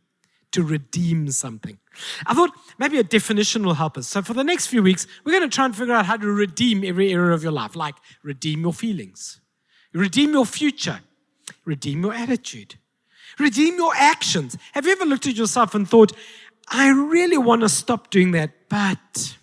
to 0.53 0.63
redeem 0.65 1.31
something. 1.31 1.79
I 2.27 2.35
thought 2.35 2.51
maybe 2.79 2.99
a 2.99 3.05
definition 3.05 3.65
will 3.65 3.75
help 3.75 3.97
us. 3.97 4.09
So 4.09 4.23
for 4.23 4.35
the 4.35 4.45
next 4.45 4.67
few 4.67 4.83
weeks, 4.83 5.07
we're 5.25 5.33
going 5.33 5.49
to 5.49 5.55
try 5.55 5.65
and 5.65 5.77
figure 5.77 5.95
out 5.95 6.07
how 6.07 6.17
to 6.17 6.27
redeem 6.27 6.85
every 6.85 7.13
area 7.13 7.33
of 7.33 7.43
your 7.43 7.53
life, 7.53 7.77
like 7.77 7.95
redeem 8.23 8.63
your 8.63 8.73
feelings, 8.73 9.41
redeem 9.95 10.33
your 10.33 10.45
future, 10.45 11.01
Redeem 11.67 12.03
your 12.03 12.15
attitude. 12.15 12.77
Redeem 13.39 13.77
your 13.77 13.93
actions. 13.95 14.57
Have 14.73 14.87
you 14.87 14.93
ever 14.93 15.05
looked 15.05 15.27
at 15.27 15.37
yourself 15.37 15.75
and 15.75 15.87
thought, 15.87 16.13
I 16.69 16.89
really 16.89 17.37
want 17.37 17.61
to 17.63 17.69
stop 17.69 18.11
doing 18.11 18.31
that, 18.31 18.51
but 18.69 19.37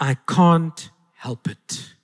I 0.00 0.16
can't 0.26 0.90
help 1.14 1.48
it? 1.48 1.94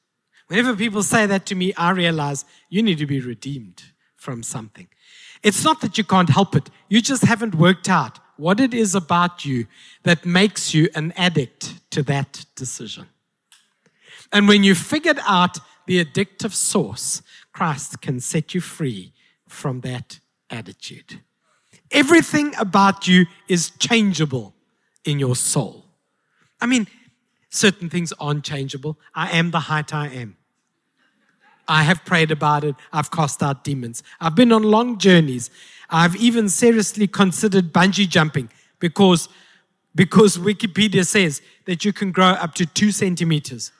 Whenever 0.47 0.77
people 0.77 1.03
say 1.03 1.27
that 1.27 1.47
to 1.47 1.55
me, 1.55 1.73
I 1.75 1.91
realize 1.91 2.45
you 2.69 2.83
need 2.83 2.99
to 2.99 3.07
be 3.07 3.19
redeemed 3.19 3.83
from 4.15 4.43
something. 4.43 4.89
It's 5.43 5.65
not 5.65 5.81
that 5.81 5.99
you 5.99 6.05
can't 6.05 6.29
help 6.29 6.55
it, 6.55 6.71
you 6.89 7.01
just 7.01 7.25
haven't 7.25 7.55
worked 7.55 7.89
out 7.89 8.19
what 8.37 8.61
it 8.61 8.75
is 8.75 8.95
about 8.95 9.45
you 9.45 9.67
that 10.03 10.27
makes 10.27 10.75
you 10.75 10.89
an 10.95 11.13
addict 11.17 11.91
to 11.91 12.03
that 12.03 12.45
decision. 12.57 13.07
And 14.33 14.49
when 14.49 14.65
you 14.65 14.75
figured 14.75 15.21
out 15.27 15.59
the 15.87 16.05
addictive 16.05 16.53
source, 16.53 17.23
Christ 17.55 18.01
can 18.01 18.21
set 18.21 18.53
you 18.53 18.61
free 18.61 19.13
from 19.49 19.81
that 19.83 20.19
attitude. 20.51 21.21
Everything 21.91 22.53
about 22.59 23.07
you 23.07 23.27
is 23.49 23.71
changeable 23.79 24.55
in 25.05 25.21
your 25.21 25.37
soul. 25.37 25.85
I 26.61 26.67
mean, 26.67 26.89
certain 27.51 27.89
things 27.89 28.13
aren't 28.19 28.45
changeable. 28.45 28.99
I 29.15 29.31
am 29.39 29.53
the 29.53 29.61
height 29.61 29.95
I 29.95 30.09
am. 30.09 30.37
I 31.69 31.85
have 31.85 32.05
prayed 32.05 32.33
about 32.33 32.65
it. 32.65 32.75
I've 32.93 33.11
cast 33.13 33.43
out 33.43 33.63
demons. 33.63 34.03
I've 34.21 34.35
been 34.35 34.53
on 34.53 34.65
long 34.65 34.99
journeys. 34.99 35.49
I've 35.89 36.17
even 36.17 36.49
seriously 36.49 37.07
considered 37.07 37.73
bungee 37.73 38.09
jumping 38.09 38.51
because, 38.81 39.29
because 39.95 40.37
Wikipedia 40.37 41.07
says 41.07 41.41
that 41.67 41.85
you 41.85 41.93
can 41.93 42.11
grow 42.11 42.31
up 42.31 42.55
to 42.55 42.67
two 42.67 42.91
centimeters 42.91 43.71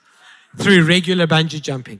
through 0.57 0.85
regular 0.85 1.27
bungee 1.27 1.61
jumping. 1.61 1.99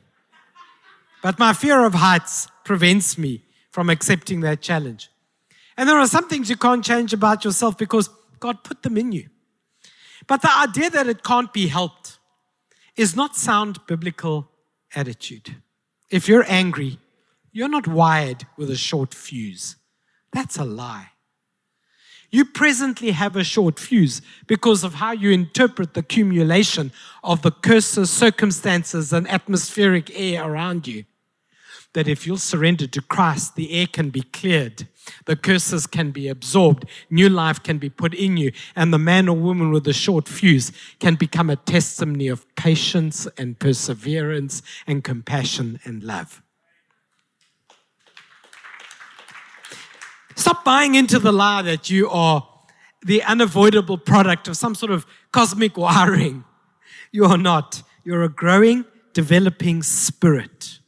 But 1.25 1.39
my 1.39 1.53
fear 1.53 1.83
of 1.83 1.95
heights 1.95 2.49
prevents 2.63 3.17
me 3.17 3.41
from 3.71 3.89
accepting 3.89 4.41
that 4.41 4.61
challenge. 4.61 5.09
And 5.75 5.89
there 5.89 5.97
are 5.97 6.05
some 6.05 6.29
things 6.29 6.51
you 6.51 6.55
can't 6.55 6.85
change 6.85 7.13
about 7.13 7.43
yourself 7.43 7.79
because 7.79 8.11
God 8.39 8.63
put 8.63 8.83
them 8.83 8.95
in 8.95 9.11
you. 9.11 9.29
But 10.27 10.43
the 10.43 10.55
idea 10.55 10.91
that 10.91 11.07
it 11.07 11.23
can't 11.23 11.51
be 11.51 11.65
helped 11.65 12.19
is 12.95 13.15
not 13.15 13.35
sound 13.35 13.79
biblical 13.87 14.51
attitude. 14.93 15.55
If 16.11 16.27
you're 16.27 16.45
angry, 16.47 16.99
you're 17.51 17.69
not 17.69 17.87
wired 17.87 18.45
with 18.55 18.69
a 18.69 18.75
short 18.75 19.11
fuse. 19.11 19.77
That's 20.31 20.57
a 20.57 20.63
lie. 20.63 21.09
You 22.29 22.45
presently 22.45 23.09
have 23.09 23.35
a 23.35 23.43
short 23.43 23.79
fuse 23.79 24.21
because 24.45 24.83
of 24.83 24.93
how 24.93 25.13
you 25.13 25.31
interpret 25.31 25.95
the 25.95 26.01
accumulation 26.01 26.91
of 27.23 27.41
the 27.41 27.49
curses, 27.49 28.11
circumstances, 28.11 29.11
and 29.11 29.27
atmospheric 29.27 30.11
air 30.13 30.47
around 30.47 30.85
you. 30.87 31.05
That 31.95 32.09
if 32.09 32.27
you'll 32.27 32.37
surrender 32.37 32.87
to 32.87 33.01
Christ, 33.01 33.55
the 33.55 33.71
air 33.71 33.87
can 33.87 34.09
be 34.09 34.21
cleared, 34.21 34.87
the 35.25 35.37
curses 35.37 35.87
can 35.87 36.11
be 36.11 36.27
absorbed, 36.27 36.83
new 37.09 37.29
life 37.29 37.63
can 37.63 37.77
be 37.77 37.89
put 37.89 38.13
in 38.13 38.35
you, 38.35 38.51
and 38.75 38.93
the 38.93 38.99
man 38.99 39.29
or 39.29 39.37
woman 39.37 39.71
with 39.71 39.85
the 39.85 39.93
short 39.93 40.27
fuse 40.27 40.73
can 40.99 41.15
become 41.15 41.49
a 41.49 41.55
testimony 41.55 42.27
of 42.27 42.45
patience 42.55 43.27
and 43.37 43.57
perseverance 43.59 44.61
and 44.85 45.05
compassion 45.05 45.79
and 45.85 46.03
love. 46.03 46.41
Stop 50.35 50.65
buying 50.65 50.95
into 50.95 51.17
the 51.17 51.31
lie 51.31 51.61
that 51.61 51.89
you 51.89 52.09
are 52.09 52.45
the 53.05 53.23
unavoidable 53.23 53.97
product 53.97 54.49
of 54.49 54.57
some 54.57 54.75
sort 54.75 54.91
of 54.91 55.05
cosmic 55.31 55.77
wiring. 55.85 56.43
You 57.13 57.23
are 57.23 57.37
not. 57.37 57.83
You're 58.03 58.23
a 58.23 58.29
growing, 58.29 58.83
developing 59.13 59.81
spirit. 59.81 60.79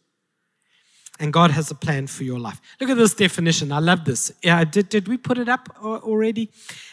And 1.20 1.34
God 1.34 1.52
has 1.52 1.72
a 1.72 1.76
plan 1.76 2.08
for 2.08 2.24
your 2.24 2.40
life. 2.40 2.62
Look 2.80 2.90
at 2.90 2.98
this 2.98 3.14
definition. 3.14 3.72
I 3.72 3.80
love 3.80 4.06
this. 4.06 4.32
Yeah, 4.44 4.64
did, 4.64 4.90
did 4.90 5.08
we 5.08 5.18
put 5.18 5.38
it 5.38 5.50
up 5.50 5.70
already? 5.82 6.52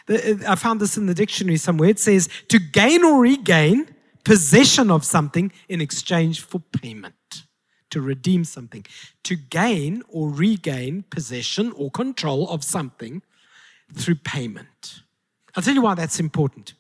I 0.09 0.55
found 0.55 0.81
this 0.81 0.97
in 0.97 1.07
the 1.07 1.15
dictionary 1.15 1.59
somewhere. 1.59 1.91
It 1.91 1.99
says 1.99 2.29
to 2.49 2.59
gain 2.59 3.05
or 3.05 3.21
regain 3.21 3.95
possession 4.25 4.91
of 4.91 5.05
something 5.05 5.53
in 5.69 5.81
exchange 5.81 6.41
for 6.41 6.61
payment 6.73 7.15
to 7.95 8.01
redeem 8.01 8.43
something, 8.45 8.85
to 9.23 9.37
gain 9.37 10.03
or 10.09 10.29
regain 10.29 11.05
possession 11.11 11.71
or 11.77 11.93
control 11.93 12.49
of 12.49 12.65
something 12.65 13.23
through 13.95 14.17
payment. 14.17 15.03
I'll 15.55 15.63
tell 15.63 15.75
you 15.75 15.83
why 15.83 15.95
that's 15.95 16.19
important. 16.19 16.75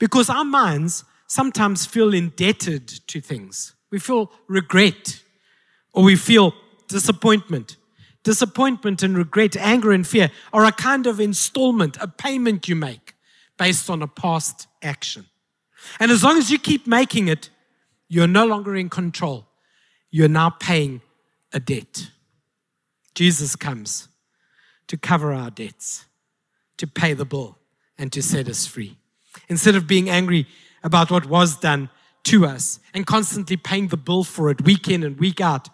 Because 0.00 0.28
our 0.28 0.44
minds 0.44 1.04
sometimes 1.28 1.86
feel 1.86 2.12
indebted 2.12 2.88
to 3.06 3.20
things. 3.20 3.74
We 3.92 4.00
feel 4.00 4.32
regret 4.48 5.22
or 5.92 6.02
we 6.02 6.16
feel 6.16 6.52
disappointment. 6.90 7.76
Disappointment 8.22 9.02
and 9.02 9.16
regret, 9.16 9.56
anger 9.56 9.92
and 9.92 10.06
fear 10.06 10.30
are 10.52 10.66
a 10.66 10.72
kind 10.72 11.06
of 11.06 11.20
installment, 11.20 11.96
a 12.00 12.06
payment 12.06 12.68
you 12.68 12.76
make 12.76 13.14
based 13.56 13.88
on 13.88 14.02
a 14.02 14.06
past 14.06 14.66
action. 14.82 15.24
And 15.98 16.10
as 16.10 16.22
long 16.22 16.36
as 16.36 16.50
you 16.50 16.58
keep 16.58 16.86
making 16.86 17.28
it, 17.28 17.48
you're 18.08 18.26
no 18.26 18.44
longer 18.44 18.76
in 18.76 18.90
control 18.90 19.46
you're 20.10 20.28
now 20.28 20.50
paying 20.50 21.00
a 21.52 21.60
debt. 21.60 22.10
Jesus 23.14 23.56
comes 23.56 24.08
to 24.88 24.96
cover 24.96 25.32
our 25.32 25.50
debts, 25.50 26.04
to 26.78 26.86
pay 26.86 27.14
the 27.14 27.24
bill, 27.24 27.58
and 27.96 28.12
to 28.12 28.22
set 28.22 28.48
us 28.48 28.66
free. 28.66 28.96
Instead 29.48 29.76
of 29.76 29.86
being 29.86 30.10
angry 30.10 30.46
about 30.82 31.10
what 31.10 31.26
was 31.26 31.56
done 31.56 31.90
to 32.24 32.44
us 32.44 32.80
and 32.92 33.06
constantly 33.06 33.56
paying 33.56 33.88
the 33.88 33.96
bill 33.96 34.24
for 34.24 34.50
it 34.50 34.62
week 34.62 34.88
in 34.88 35.02
and 35.02 35.18
week 35.18 35.40
out 35.40 35.68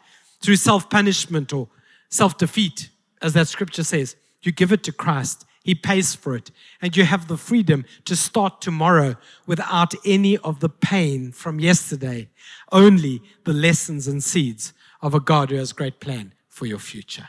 through 0.47 0.57
self 0.57 0.89
punishment 0.89 1.53
or 1.53 1.69
self 2.09 2.39
defeat, 2.39 2.89
as 3.21 3.33
that 3.33 3.49
scripture 3.49 3.83
says, 3.83 4.15
you 4.43 4.53
give 4.53 4.71
it 4.71 4.85
to 4.85 4.93
Christ. 4.93 5.45
He 5.65 5.75
pays 5.75 6.15
for 6.15 6.37
it. 6.37 6.53
And 6.81 6.97
you 6.97 7.05
have 7.05 7.27
the 7.27 7.37
freedom 7.37 7.85
to 8.05 8.15
start 8.15 8.61
tomorrow 8.61 9.17
without 9.49 9.93
any 10.05 10.39
of 10.39 10.61
the 10.61 10.69
pain 10.69 11.33
from 11.33 11.59
yesterday, 11.59 12.29
only 12.71 13.21
the 13.43 13.53
lessons 13.53 14.07
and 14.07 14.23
seeds 14.23 14.73
of 15.03 15.15
a 15.15 15.19
God 15.19 15.51
who 15.51 15.57
has 15.57 15.73
great 15.73 15.99
plan 15.99 16.33
for 16.49 16.67
your 16.67 16.79
future. 16.79 17.29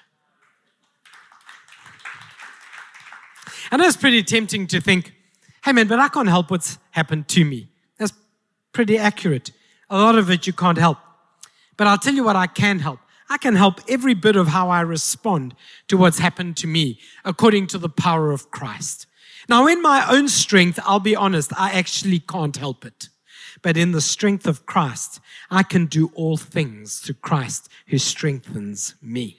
And 3.72 3.82
it's 3.82 3.98
pretty 3.98 4.22
tempting 4.22 4.68
to 4.68 4.80
think, 4.80 5.16
hey 5.66 5.72
man, 5.72 5.88
but 5.88 5.98
I 5.98 6.08
can't 6.08 6.30
help 6.30 6.52
what's 6.52 6.78
happened 6.92 7.28
to 7.30 7.44
me. 7.44 7.68
That's 7.98 8.14
pretty 8.72 9.00
accurate. 9.00 9.50
A 9.90 9.98
lot 9.98 10.20
of 10.20 10.30
it 10.30 10.46
you 10.46 10.54
can't 10.54 10.78
help. 10.78 11.00
But 11.78 11.88
I'll 11.88 11.98
tell 11.98 12.14
you 12.14 12.24
what 12.24 12.36
I 12.36 12.46
can 12.46 12.78
help. 12.78 13.00
I 13.30 13.38
can 13.38 13.56
help 13.56 13.82
every 13.90 14.14
bit 14.14 14.36
of 14.36 14.48
how 14.48 14.70
I 14.70 14.82
respond 14.82 15.54
to 15.88 15.98
what's 15.98 16.20
happened 16.20 16.58
to 16.58 16.68
me 16.68 17.00
according 17.26 17.68
to 17.68 17.78
the 17.78 17.90
power 17.90 18.32
of 18.32 18.52
Christ. 18.52 19.06
Now, 19.50 19.68
in 19.68 19.82
my 19.82 20.06
own 20.10 20.28
strength, 20.28 20.80
I'll 20.84 21.00
be 21.00 21.16
honest, 21.16 21.52
I 21.58 21.72
actually 21.72 22.20
can't 22.20 22.56
help 22.56 22.86
it. 22.86 23.10
But 23.62 23.78
in 23.78 23.92
the 23.92 24.02
strength 24.02 24.46
of 24.46 24.66
Christ, 24.66 25.20
I 25.50 25.64
can 25.64 25.86
do 25.86 26.12
all 26.16 26.38
things 26.38 27.00
through 27.00 27.16
Christ 27.16 27.70
who 27.88 27.98
strengthens 27.98 28.96
me. 29.02 29.38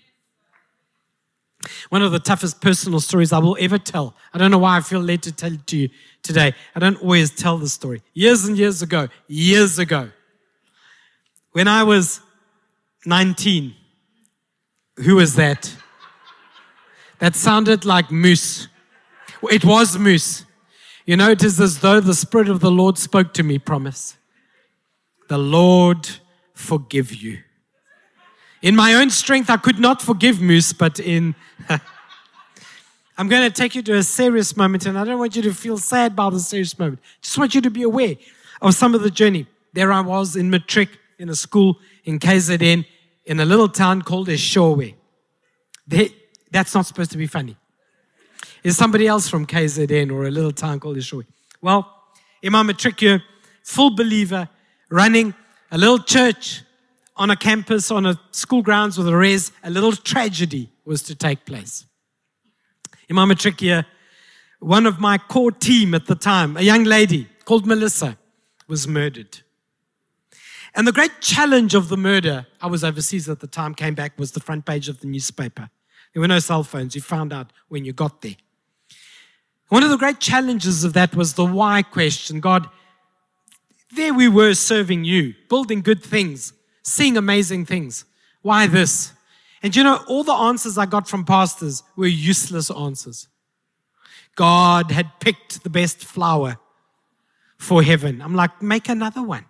One 1.88 2.02
of 2.02 2.12
the 2.12 2.18
toughest 2.18 2.60
personal 2.60 3.00
stories 3.00 3.32
I 3.32 3.38
will 3.38 3.56
ever 3.60 3.78
tell. 3.78 4.14
I 4.32 4.38
don't 4.38 4.50
know 4.50 4.58
why 4.58 4.76
I 4.76 4.80
feel 4.80 5.00
led 5.00 5.22
to 5.24 5.32
tell 5.32 5.52
it 5.52 5.66
to 5.68 5.76
you 5.76 5.88
today. 6.22 6.54
I 6.74 6.80
don't 6.80 7.00
always 7.02 7.30
tell 7.30 7.58
the 7.58 7.68
story. 7.68 8.02
Years 8.14 8.44
and 8.44 8.56
years 8.56 8.80
ago, 8.80 9.08
years 9.26 9.78
ago, 9.78 10.10
when 11.52 11.66
I 11.68 11.82
was 11.82 12.20
19, 13.08 13.74
who 14.98 15.16
was 15.16 15.34
that? 15.36 15.74
That 17.20 17.34
sounded 17.34 17.86
like 17.86 18.10
moose. 18.10 18.68
It 19.44 19.64
was 19.64 19.98
moose. 19.98 20.44
You 21.06 21.16
know, 21.16 21.30
it 21.30 21.42
is 21.42 21.58
as 21.58 21.78
though 21.78 22.00
the 22.00 22.12
Spirit 22.12 22.50
of 22.50 22.60
the 22.60 22.70
Lord 22.70 22.98
spoke 22.98 23.32
to 23.32 23.42
me, 23.42 23.58
promise. 23.58 24.18
The 25.30 25.38
Lord 25.38 26.06
forgive 26.52 27.14
you. 27.14 27.38
In 28.60 28.76
my 28.76 28.92
own 28.92 29.08
strength, 29.08 29.48
I 29.48 29.56
could 29.56 29.78
not 29.78 30.02
forgive 30.02 30.42
Moose, 30.42 30.74
but 30.74 31.00
in. 31.00 31.34
I'm 33.16 33.28
going 33.28 33.50
to 33.50 33.50
take 33.50 33.74
you 33.74 33.80
to 33.84 33.94
a 33.94 34.02
serious 34.02 34.54
moment, 34.54 34.84
and 34.84 34.98
I 34.98 35.04
don't 35.04 35.18
want 35.18 35.34
you 35.34 35.40
to 35.42 35.54
feel 35.54 35.78
sad 35.78 36.12
about 36.12 36.34
the 36.34 36.40
serious 36.40 36.78
moment. 36.78 37.00
Just 37.22 37.38
want 37.38 37.54
you 37.54 37.62
to 37.62 37.70
be 37.70 37.84
aware 37.84 38.16
of 38.60 38.74
some 38.74 38.94
of 38.94 39.00
the 39.00 39.10
journey. 39.10 39.46
There 39.72 39.90
I 39.92 40.02
was 40.02 40.36
in 40.36 40.50
matric 40.50 40.90
in 41.18 41.30
a 41.30 41.34
school 41.34 41.78
in 42.04 42.18
KZN 42.18 42.84
in 43.28 43.38
a 43.40 43.44
little 43.44 43.68
town 43.68 44.00
called 44.00 44.28
Eshowe. 44.28 44.94
They, 45.86 46.14
that's 46.50 46.74
not 46.74 46.86
supposed 46.86 47.12
to 47.12 47.18
be 47.18 47.26
funny. 47.26 47.56
Is 48.64 48.76
somebody 48.76 49.06
else 49.06 49.28
from 49.28 49.46
KZN 49.46 50.10
or 50.10 50.26
a 50.26 50.30
little 50.30 50.50
town 50.50 50.80
called 50.80 50.96
Eshowe? 50.96 51.24
Well, 51.60 51.94
Imam 52.44 52.68
Matrikia, 52.68 53.22
full 53.62 53.94
believer, 53.94 54.48
running 54.90 55.34
a 55.70 55.76
little 55.76 55.98
church 55.98 56.62
on 57.16 57.30
a 57.30 57.36
campus, 57.36 57.90
on 57.90 58.06
a 58.06 58.18
school 58.30 58.62
grounds 58.62 58.96
with 58.96 59.06
a 59.06 59.16
res, 59.16 59.52
a 59.62 59.70
little 59.70 59.92
tragedy 59.92 60.70
was 60.86 61.02
to 61.02 61.14
take 61.14 61.44
place. 61.44 61.84
Imam 63.10 63.28
Matrikia, 63.28 63.84
one 64.60 64.86
of 64.86 64.98
my 65.00 65.18
core 65.18 65.52
team 65.52 65.94
at 65.94 66.06
the 66.06 66.14
time, 66.14 66.56
a 66.56 66.62
young 66.62 66.84
lady 66.84 67.28
called 67.44 67.66
Melissa, 67.66 68.16
was 68.68 68.88
murdered. 68.88 69.40
And 70.74 70.86
the 70.86 70.92
great 70.92 71.20
challenge 71.20 71.74
of 71.74 71.88
the 71.88 71.96
murder, 71.96 72.46
I 72.60 72.66
was 72.66 72.84
overseas 72.84 73.28
at 73.28 73.40
the 73.40 73.46
time, 73.46 73.74
came 73.74 73.94
back, 73.94 74.18
was 74.18 74.32
the 74.32 74.40
front 74.40 74.66
page 74.66 74.88
of 74.88 75.00
the 75.00 75.06
newspaper. 75.06 75.70
There 76.12 76.20
were 76.20 76.28
no 76.28 76.38
cell 76.38 76.62
phones. 76.62 76.94
You 76.94 77.00
found 77.00 77.32
out 77.32 77.52
when 77.68 77.84
you 77.84 77.92
got 77.92 78.22
there. 78.22 78.36
One 79.68 79.82
of 79.82 79.90
the 79.90 79.98
great 79.98 80.20
challenges 80.20 80.84
of 80.84 80.94
that 80.94 81.14
was 81.14 81.34
the 81.34 81.44
why 81.44 81.82
question. 81.82 82.40
God, 82.40 82.68
there 83.94 84.14
we 84.14 84.28
were 84.28 84.54
serving 84.54 85.04
you, 85.04 85.34
building 85.48 85.82
good 85.82 86.02
things, 86.02 86.52
seeing 86.82 87.16
amazing 87.16 87.66
things. 87.66 88.04
Why 88.42 88.66
this? 88.66 89.12
And 89.62 89.74
you 89.74 89.82
know, 89.82 90.02
all 90.06 90.24
the 90.24 90.32
answers 90.32 90.78
I 90.78 90.86
got 90.86 91.08
from 91.08 91.24
pastors 91.24 91.82
were 91.96 92.06
useless 92.06 92.70
answers. 92.70 93.28
God 94.36 94.90
had 94.92 95.18
picked 95.20 95.64
the 95.64 95.70
best 95.70 96.04
flower 96.04 96.58
for 97.56 97.82
heaven. 97.82 98.22
I'm 98.22 98.34
like, 98.34 98.62
make 98.62 98.88
another 98.88 99.22
one. 99.22 99.44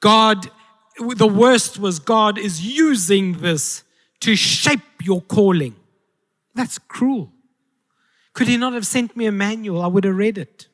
God, 0.00 0.50
the 0.98 1.26
worst 1.26 1.78
was 1.78 1.98
God 1.98 2.38
is 2.38 2.64
using 2.64 3.38
this 3.38 3.82
to 4.20 4.36
shape 4.36 4.80
your 5.02 5.20
calling. 5.22 5.76
That's 6.54 6.78
cruel. 6.78 7.32
Could 8.32 8.48
He 8.48 8.56
not 8.56 8.72
have 8.72 8.86
sent 8.86 9.16
me 9.16 9.26
a 9.26 9.32
manual? 9.32 9.82
I 9.82 9.86
would 9.86 10.04
have 10.04 10.16
read 10.16 10.38
it. 10.38 10.68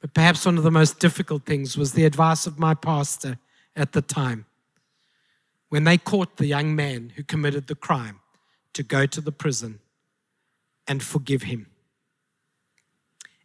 But 0.00 0.12
perhaps 0.14 0.44
one 0.44 0.58
of 0.58 0.64
the 0.64 0.70
most 0.70 0.98
difficult 0.98 1.46
things 1.46 1.76
was 1.76 1.92
the 1.92 2.04
advice 2.04 2.46
of 2.46 2.58
my 2.58 2.74
pastor 2.74 3.38
at 3.74 3.92
the 3.92 4.02
time. 4.02 4.46
When 5.70 5.84
they 5.84 5.98
caught 5.98 6.36
the 6.36 6.46
young 6.46 6.76
man 6.76 7.12
who 7.16 7.22
committed 7.22 7.66
the 7.66 7.74
crime, 7.74 8.20
to 8.74 8.82
go 8.82 9.06
to 9.06 9.20
the 9.20 9.32
prison 9.32 9.80
and 10.86 11.02
forgive 11.02 11.42
him. 11.42 11.68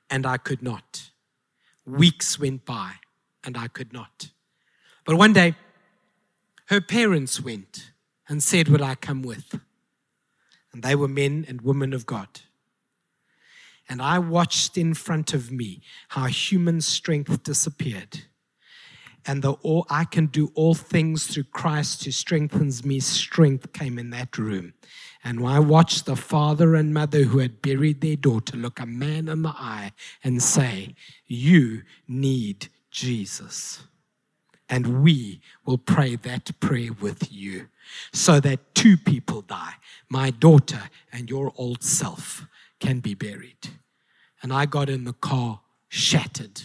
And 0.09 0.25
I 0.25 0.37
could 0.37 0.61
not. 0.61 1.11
Weeks 1.85 2.37
went 2.37 2.65
by 2.65 2.95
and 3.49 3.57
I 3.57 3.67
could 3.67 3.91
not. 3.91 4.29
But 5.05 5.15
one 5.15 5.33
day, 5.33 5.55
her 6.67 6.79
parents 6.79 7.41
went 7.41 7.91
and 8.27 8.43
said, 8.43 8.69
Would 8.69 8.83
I 8.83 8.93
come 8.93 9.23
with? 9.23 9.59
And 10.71 10.83
they 10.83 10.93
were 10.93 11.07
men 11.07 11.45
and 11.47 11.61
women 11.61 11.91
of 11.91 12.05
God. 12.05 12.41
And 13.89 14.03
I 14.03 14.19
watched 14.19 14.77
in 14.77 14.93
front 14.93 15.33
of 15.33 15.51
me 15.51 15.81
how 16.09 16.25
human 16.27 16.79
strength 16.81 17.41
disappeared 17.41 18.25
and 19.25 19.41
the 19.41 19.53
all, 19.53 19.85
I 19.89 20.05
can 20.05 20.27
do 20.27 20.51
all 20.55 20.73
things 20.73 21.27
through 21.27 21.45
Christ 21.45 22.05
who 22.05 22.11
strengthens 22.11 22.85
me, 22.85 22.99
strength 22.99 23.73
came 23.73 23.99
in 23.99 24.09
that 24.11 24.37
room. 24.37 24.73
And 25.23 25.45
I 25.45 25.59
watched 25.59 26.05
the 26.05 26.15
father 26.15 26.75
and 26.75 26.93
mother 26.93 27.23
who 27.23 27.39
had 27.39 27.61
buried 27.61 28.01
their 28.01 28.15
daughter 28.15 28.55
look 28.55 28.79
a 28.79 28.85
man 28.85 29.27
in 29.27 29.41
the 29.41 29.49
eye 29.49 29.91
and 30.23 30.41
say, 30.41 30.95
You 31.27 31.83
need 32.07 32.69
Jesus. 32.91 33.83
And 34.69 35.03
we 35.03 35.41
will 35.65 35.77
pray 35.77 36.15
that 36.15 36.59
prayer 36.59 36.91
with 36.93 37.31
you 37.31 37.67
so 38.13 38.39
that 38.39 38.75
two 38.75 38.97
people 38.97 39.41
die 39.41 39.73
my 40.09 40.31
daughter 40.31 40.89
and 41.11 41.29
your 41.29 41.53
old 41.55 41.83
self 41.83 42.47
can 42.79 42.99
be 42.99 43.13
buried. 43.13 43.69
And 44.41 44.51
I 44.51 44.65
got 44.65 44.89
in 44.89 45.03
the 45.03 45.13
car 45.13 45.61
shattered 45.87 46.63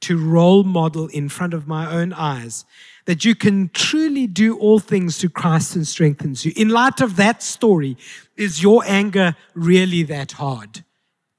to 0.00 0.16
role 0.16 0.62
model 0.62 1.08
in 1.08 1.28
front 1.28 1.52
of 1.52 1.66
my 1.66 1.90
own 1.90 2.12
eyes 2.12 2.64
that 3.04 3.24
you 3.24 3.34
can 3.34 3.70
truly 3.74 4.26
do 4.26 4.56
all 4.58 4.78
things 4.78 5.18
through 5.18 5.30
Christ 5.30 5.76
and 5.76 5.86
strengthens 5.86 6.44
you. 6.44 6.52
In 6.56 6.68
light 6.68 7.00
of 7.00 7.16
that 7.16 7.42
story, 7.42 7.96
is 8.36 8.62
your 8.62 8.82
anger 8.86 9.36
really 9.54 10.02
that 10.04 10.32
hard 10.32 10.84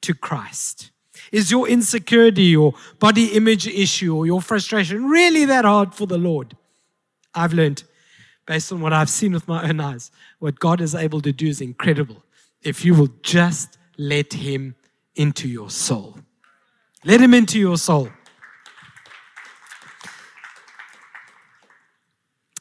to 0.01 0.13
Christ? 0.13 0.91
Is 1.31 1.49
your 1.49 1.67
insecurity 1.67 2.55
or 2.55 2.73
body 2.99 3.27
image 3.27 3.65
issue 3.67 4.15
or 4.15 4.25
your 4.25 4.41
frustration 4.41 5.05
really 5.05 5.45
that 5.45 5.63
hard 5.63 5.95
for 5.95 6.05
the 6.05 6.17
Lord? 6.17 6.57
I've 7.33 7.53
learned, 7.53 7.83
based 8.45 8.71
on 8.71 8.81
what 8.81 8.91
I've 8.91 9.09
seen 9.09 9.31
with 9.31 9.47
my 9.47 9.67
own 9.67 9.79
eyes, 9.79 10.11
what 10.39 10.59
God 10.59 10.81
is 10.81 10.93
able 10.93 11.21
to 11.21 11.31
do 11.31 11.47
is 11.47 11.61
incredible 11.61 12.23
if 12.61 12.83
you 12.83 12.93
will 12.93 13.09
just 13.21 13.77
let 13.97 14.33
Him 14.33 14.75
into 15.15 15.47
your 15.47 15.69
soul. 15.69 16.17
Let 17.05 17.21
Him 17.21 17.33
into 17.33 17.59
your 17.59 17.77
soul. 17.77 18.09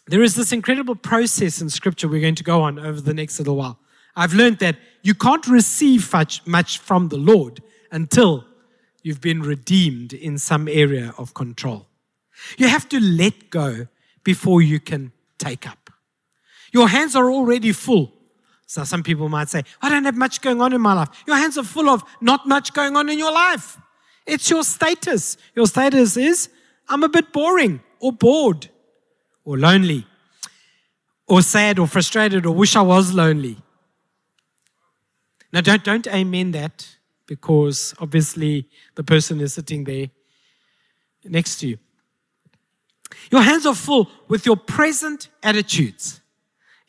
There 0.07 0.23
is 0.23 0.35
this 0.35 0.53
incredible 0.53 0.97
process 0.97 1.61
in 1.61 1.71
Scripture 1.71 2.09
we're 2.09 2.21
going 2.21 2.35
to 2.37 2.45
go 2.45 2.63
on 2.63 2.79
over 2.79 3.01
the 3.01 3.15
next 3.15 3.39
little 3.39 3.57
while. 3.57 3.79
I've 4.17 4.35
learned 4.35 4.59
that 4.59 4.77
you 5.03 5.15
can't 5.15 5.47
receive 5.47 6.13
much, 6.13 6.45
much 6.47 6.79
from 6.79 7.09
the 7.09 7.17
Lord 7.17 7.63
until 7.93 8.45
you've 9.03 9.21
been 9.21 9.43
redeemed 9.43 10.13
in 10.13 10.39
some 10.39 10.69
area 10.69 11.15
of 11.19 11.35
control. 11.35 11.87
You 12.57 12.69
have 12.69 12.89
to 12.91 13.01
let 13.01 13.51
go 13.51 13.87
before 14.25 14.63
you 14.63 14.81
can 14.81 15.13
take 15.39 15.67
up. 15.67 15.91
Your 16.73 16.89
hands 16.89 17.17
are 17.17 17.31
already 17.31 17.73
full. 17.73 18.13
So 18.67 18.85
some 18.85 19.03
people 19.03 19.29
might 19.29 19.49
say, 19.49 19.65
I 19.83 19.89
don't 19.89 20.05
have 20.05 20.17
much 20.17 20.41
going 20.41 20.61
on 20.61 20.73
in 20.73 20.81
my 20.81 20.93
life. 20.93 21.09
Your 21.27 21.37
hands 21.37 21.59
are 21.59 21.65
full 21.65 21.89
of 21.89 22.05
not 22.21 22.47
much 22.47 22.73
going 22.73 22.97
on 22.97 23.09
in 23.09 23.19
your 23.19 23.33
life. 23.33 23.79
It's 24.27 24.49
your 24.49 24.63
status. 24.63 25.37
Your 25.57 25.67
status 25.67 26.17
is, 26.17 26.49
I'm 26.89 27.03
a 27.03 27.09
bit 27.09 27.33
boring 27.33 27.81
or 27.99 28.13
bored 28.13 28.69
or 29.45 29.59
lonely 29.59 30.07
or 31.27 31.43
sad 31.43 31.79
or 31.79 31.87
frustrated 31.87 32.47
or 32.47 32.55
wish 32.55 32.77
I 32.77 32.83
was 32.83 33.13
lonely. 33.13 33.57
Now, 35.53 35.63
don't, 35.63 35.83
don't 35.83 36.07
amen 36.07 36.53
that 36.53 36.97
because 37.31 37.95
obviously 38.01 38.69
the 38.97 39.05
person 39.05 39.41
is 39.41 39.55
sitting 39.55 39.85
there 39.85 40.09
next 41.25 41.61
to 41.61 41.69
you. 41.69 41.79
Your 43.31 43.43
hands 43.43 43.65
are 43.67 43.75
full 43.75 44.11
with 44.27 44.45
your 44.45 44.57
present 44.57 45.29
attitudes. 45.41 46.21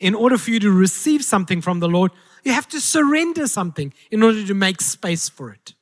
In 0.00 0.16
order 0.16 0.36
for 0.36 0.50
you 0.50 0.58
to 0.58 0.72
receive 0.72 1.22
something 1.24 1.60
from 1.60 1.78
the 1.78 1.86
Lord, 1.86 2.10
you 2.42 2.52
have 2.52 2.66
to 2.70 2.80
surrender 2.80 3.46
something 3.46 3.94
in 4.10 4.24
order 4.24 4.44
to 4.44 4.52
make 4.52 4.80
space 4.80 5.28
for 5.28 5.52
it. 5.52 5.74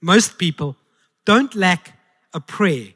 Most 0.00 0.36
people 0.36 0.76
don't 1.24 1.54
lack 1.54 1.96
a 2.34 2.40
prayer, 2.40 2.88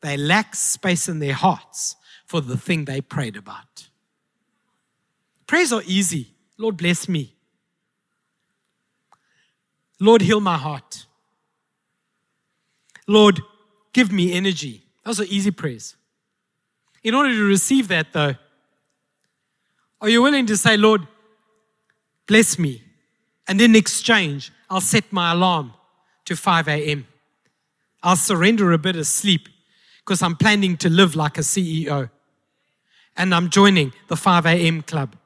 they 0.00 0.16
lack 0.16 0.56
space 0.56 1.08
in 1.08 1.20
their 1.20 1.34
hearts 1.34 1.94
for 2.26 2.40
the 2.40 2.56
thing 2.56 2.84
they 2.84 3.00
prayed 3.00 3.36
about. 3.36 3.90
Prayers 5.46 5.72
are 5.72 5.82
easy. 5.86 6.34
Lord, 6.58 6.76
bless 6.76 7.08
me. 7.08 7.37
Lord, 10.00 10.22
heal 10.22 10.40
my 10.40 10.56
heart. 10.56 11.06
Lord, 13.06 13.40
give 13.92 14.12
me 14.12 14.32
energy. 14.32 14.82
Those 15.04 15.20
are 15.20 15.24
easy 15.24 15.50
prayers. 15.50 15.96
In 17.02 17.14
order 17.14 17.32
to 17.32 17.44
receive 17.44 17.88
that, 17.88 18.12
though, 18.12 18.34
are 20.00 20.08
you 20.08 20.22
willing 20.22 20.46
to 20.46 20.56
say, 20.56 20.76
Lord, 20.76 21.06
bless 22.26 22.58
me? 22.58 22.82
And 23.48 23.60
in 23.60 23.74
exchange, 23.74 24.52
I'll 24.68 24.80
set 24.80 25.10
my 25.12 25.32
alarm 25.32 25.72
to 26.26 26.36
5 26.36 26.68
a.m. 26.68 27.06
I'll 28.02 28.16
surrender 28.16 28.72
a 28.72 28.78
bit 28.78 28.96
of 28.96 29.06
sleep 29.06 29.48
because 30.00 30.22
I'm 30.22 30.36
planning 30.36 30.76
to 30.78 30.90
live 30.90 31.16
like 31.16 31.38
a 31.38 31.40
CEO 31.40 32.10
and 33.16 33.34
I'm 33.34 33.50
joining 33.50 33.92
the 34.06 34.16
5 34.16 34.46
a.m. 34.46 34.82
club. 34.82 35.16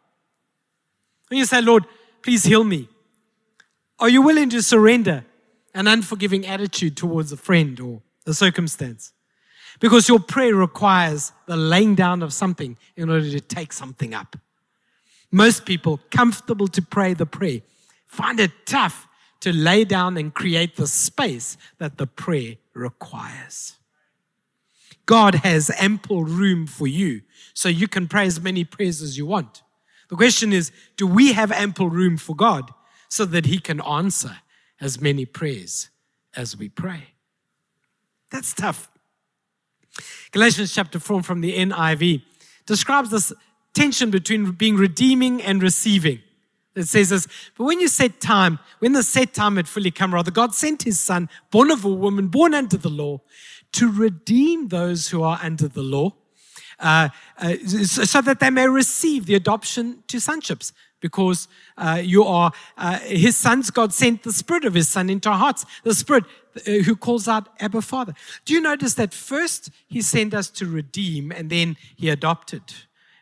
When 1.29 1.39
you 1.39 1.45
say, 1.45 1.61
Lord, 1.61 1.85
please 2.23 2.45
heal 2.45 2.65
me, 2.65 2.89
are 4.03 4.09
you 4.09 4.21
willing 4.21 4.51
to 4.51 4.61
surrender 4.61 5.25
an 5.75 5.87
unforgiving 5.87 6.45
attitude 6.45 6.97
towards 6.97 7.31
a 7.31 7.37
friend 7.37 7.79
or 7.79 8.03
a 8.27 8.35
circumstance? 8.35 9.12
Because 9.79 10.09
your 10.09 10.19
prayer 10.19 10.57
requires 10.57 11.31
the 11.47 11.57
laying 11.57 11.95
down 11.95 12.21
of 12.21 12.33
something 12.33 12.77
in 12.97 13.09
order 13.09 13.31
to 13.31 13.41
take 13.41 13.73
something 13.73 14.12
up. 14.12 14.35
Most 15.31 15.65
people, 15.65 16.01
comfortable 16.11 16.67
to 16.67 16.83
pray 16.83 17.15
the 17.15 17.27
prayer, 17.27 17.61
find 18.09 18.41
it 18.41 18.51
tough 18.67 19.07
to 19.38 19.53
lay 19.53 19.85
down 19.85 20.17
and 20.17 20.35
create 20.35 20.75
the 20.75 20.88
space 20.88 21.57
that 21.79 21.97
the 21.97 22.09
prayer 22.09 22.57
requires. 22.75 23.77
God 25.07 25.37
has 25.37 25.71
ample 25.79 26.25
room 26.25 26.67
for 26.67 26.88
you 26.88 27.21
so 27.55 27.69
you 27.69 27.87
can 27.87 28.09
pray 28.09 28.27
as 28.27 28.41
many 28.41 28.65
prayers 28.65 29.01
as 29.01 29.17
you 29.17 29.27
want. 29.27 29.62
The 30.09 30.17
question 30.17 30.53
is 30.53 30.73
do 30.97 31.07
we 31.07 31.35
have 31.35 31.53
ample 31.53 31.88
room 31.88 32.17
for 32.17 32.35
God 32.35 32.73
so 33.12 33.27
that 33.27 33.44
He 33.44 33.59
can 33.59 33.79
answer 33.83 34.38
as 34.81 34.98
many 34.98 35.27
prayers 35.27 35.90
as 36.35 36.57
we 36.57 36.70
pray? 36.70 37.09
That's 38.31 38.55
tough. 38.55 38.90
Galatians 40.31 40.75
chapter 40.75 40.98
4 40.98 41.22
from 41.22 41.42
the 41.42 41.55
NIV 41.59 42.22
describes 42.64 43.11
this 43.11 43.31
tension 43.75 44.11
between 44.11 44.53
being 44.53 44.77
redeeming 44.77 45.42
and 45.42 45.62
receiving. 45.62 46.20
It 46.75 46.88
says 46.88 47.11
this, 47.11 47.29
but 47.59 47.64
when 47.64 47.81
you 47.81 47.88
set 47.88 48.18
time, 48.18 48.59
when 48.79 48.94
the 48.94 49.03
set 49.03 49.35
time 49.35 49.57
had 49.57 49.68
fully 49.68 49.90
come, 49.90 50.14
rather, 50.14 50.31
God 50.31 50.55
sent 50.55 50.85
his 50.85 50.98
son, 50.98 51.29
born 51.51 51.70
of 51.70 51.85
a 51.85 51.90
woman, 51.90 52.29
born 52.29 52.55
under 52.55 52.79
the 52.79 52.88
law, 52.88 53.20
to 53.72 53.92
redeem 53.92 54.68
those 54.68 55.09
who 55.09 55.22
are 55.22 55.38
under 55.42 55.68
the 55.68 55.83
law, 55.83 56.14
uh, 56.81 57.11
uh, 57.37 57.57
so 57.66 58.22
that 58.22 58.40
they 58.40 58.48
may 58.48 58.66
receive 58.68 59.27
the 59.27 59.35
adoption 59.35 60.03
to 60.07 60.16
sonships. 60.16 60.72
Because 61.03 61.49
uh, 61.77 62.01
you 62.03 62.25
are 62.25 62.53
uh, 62.79 62.99
his 63.01 63.37
sons, 63.37 63.71
God 63.71 63.93
sent 63.93 64.23
the 64.23 64.33
spirit 64.33 64.65
of 64.65 64.73
his 64.73 64.88
son 64.88 65.11
into 65.11 65.29
our 65.29 65.37
hearts, 65.37 65.67
the 65.85 65.95
spirit 65.95 66.25
uh, 66.57 66.71
who 66.85 66.97
calls 66.97 67.29
out 67.29 67.49
Abba 67.61 67.83
Father. 67.83 68.15
Do 68.47 68.55
you 68.55 68.61
notice 68.62 68.95
that 68.95 69.12
first 69.12 69.69
he 69.87 70.01
sent 70.01 70.33
us 70.33 70.49
to 70.51 70.67
redeem 70.67 71.31
and 71.31 71.51
then 71.51 71.77
he 71.97 72.09
adopted? 72.09 72.62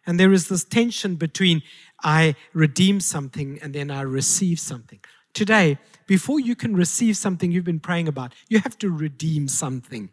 And 0.07 0.21
there 0.21 0.33
is 0.33 0.49
this 0.49 0.63
tension 0.63 1.17
between 1.17 1.63
I 2.03 2.37
redeem 2.53 3.01
something 3.01 3.59
and 3.63 3.75
then 3.75 3.91
I 3.91 4.03
receive 4.03 4.61
something. 4.61 5.01
Today, 5.33 5.79
before 6.07 6.41
you 6.41 6.57
can 6.57 6.77
receive 6.77 7.17
something 7.17 7.53
you've 7.53 7.65
been 7.65 7.81
praying 7.81 8.09
about, 8.09 8.35
you 8.49 8.61
have 8.61 8.79
to 8.79 8.91
redeem 8.91 9.49
something 9.49 10.11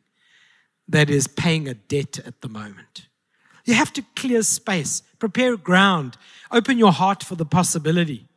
that 0.87 1.09
is 1.09 1.27
paying 1.27 1.67
a 1.67 1.73
debt 1.73 2.19
at 2.25 2.41
the 2.41 2.49
moment. 2.49 3.07
You 3.65 3.73
have 3.73 3.91
to 3.93 4.03
clear 4.15 4.43
space, 4.43 5.03
prepare 5.19 5.57
ground, 5.57 6.17
open 6.51 6.77
your 6.77 6.91
heart 6.91 7.23
for 7.23 7.35
the 7.35 7.45
possibility. 7.45 8.27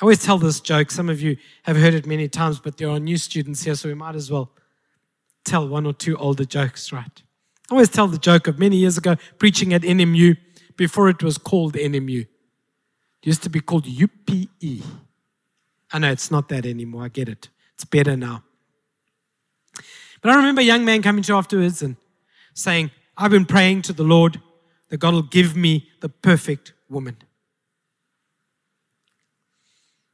I 0.00 0.04
always 0.04 0.22
tell 0.22 0.38
this 0.38 0.60
joke. 0.60 0.90
Some 0.90 1.08
of 1.08 1.20
you 1.20 1.36
have 1.62 1.76
heard 1.76 1.94
it 1.94 2.06
many 2.06 2.28
times, 2.28 2.58
but 2.58 2.76
there 2.76 2.88
are 2.88 2.98
new 2.98 3.16
students 3.16 3.62
here, 3.62 3.74
so 3.74 3.88
we 3.88 3.94
might 3.94 4.16
as 4.16 4.30
well 4.30 4.50
tell 5.44 5.68
one 5.68 5.86
or 5.86 5.92
two 5.92 6.16
older 6.16 6.44
jokes, 6.44 6.92
right? 6.92 7.22
I 7.70 7.74
always 7.74 7.88
tell 7.88 8.08
the 8.08 8.18
joke 8.18 8.48
of 8.48 8.58
many 8.58 8.76
years 8.76 8.98
ago 8.98 9.16
preaching 9.38 9.72
at 9.72 9.82
NMU 9.82 10.36
before 10.76 11.08
it 11.08 11.22
was 11.22 11.38
called 11.38 11.74
NMU. 11.74 12.22
It 12.22 12.28
used 13.22 13.42
to 13.44 13.50
be 13.50 13.60
called 13.60 13.86
UPE. 13.86 14.84
I 15.92 15.98
know 15.98 16.10
it's 16.10 16.30
not 16.30 16.48
that 16.48 16.66
anymore. 16.66 17.04
I 17.04 17.08
get 17.08 17.28
it. 17.28 17.48
It's 17.74 17.84
better 17.84 18.16
now. 18.16 18.42
But 20.20 20.30
I 20.30 20.36
remember 20.36 20.60
a 20.60 20.64
young 20.64 20.84
man 20.84 21.02
coming 21.02 21.22
to 21.24 21.34
afterwards 21.34 21.82
and 21.82 21.96
saying, 22.54 22.90
I've 23.16 23.30
been 23.30 23.44
praying 23.44 23.82
to 23.82 23.92
the 23.92 24.04
Lord 24.04 24.40
that 24.92 24.98
God 24.98 25.14
will 25.14 25.22
give 25.22 25.56
me 25.56 25.88
the 26.00 26.10
perfect 26.10 26.74
woman. 26.86 27.16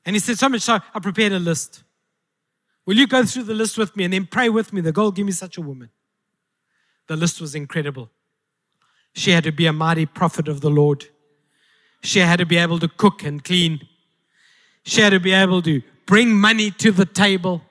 And 0.07 0.14
he 0.14 0.21
said, 0.21 0.38
So 0.38 0.49
much 0.49 0.61
so, 0.61 0.79
I 0.95 1.01
prepared 1.01 1.33
a 1.33 1.41
list. 1.41 1.83
Will 2.87 2.97
you 2.97 3.09
go 3.09 3.25
through 3.25 3.43
the 3.43 3.55
list 3.55 3.77
with 3.77 3.97
me 3.97 4.05
and 4.05 4.12
then 4.12 4.27
pray 4.27 4.49
with 4.49 4.73
me 4.73 4.81
that 4.83 4.93
God 4.93 5.03
will 5.03 5.11
give 5.11 5.27
me 5.27 5.33
such 5.33 5.59
a 5.59 5.61
woman? 5.61 5.91
The 7.09 7.17
list 7.17 7.41
was 7.41 7.57
incredible. 7.57 8.09
She 9.14 9.33
had 9.33 9.43
to 9.45 9.51
be 9.51 9.67
a 9.67 9.73
mighty 9.73 10.07
prophet 10.07 10.47
of 10.47 10.61
the 10.61 10.71
Lord. 10.71 11.07
She 12.05 12.21
had 12.21 12.38
to 12.38 12.47
be 12.47 12.57
able 12.57 12.79
to 12.79 12.87
cook 12.87 13.25
and 13.25 13.43
clean. 13.43 13.81
She 14.85 15.01
had 15.01 15.11
to 15.11 15.19
be 15.19 15.33
able 15.33 15.61
to 15.62 15.83
bring 16.07 16.37
money 16.37 16.71
to 16.71 16.93
the 16.93 17.05
table. 17.05 17.62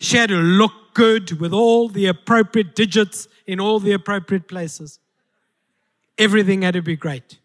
She 0.00 0.16
had 0.16 0.30
to 0.30 0.36
look 0.36 0.72
good 0.94 1.38
with 1.40 1.52
all 1.52 1.90
the 1.90 2.06
appropriate 2.06 2.74
digits 2.74 3.28
in 3.46 3.60
all 3.60 3.80
the 3.80 3.92
appropriate 3.92 4.48
places. 4.48 4.98
Everything 6.18 6.62
had 6.62 6.74
to 6.74 6.82
be 6.82 6.96
great. 6.96 7.38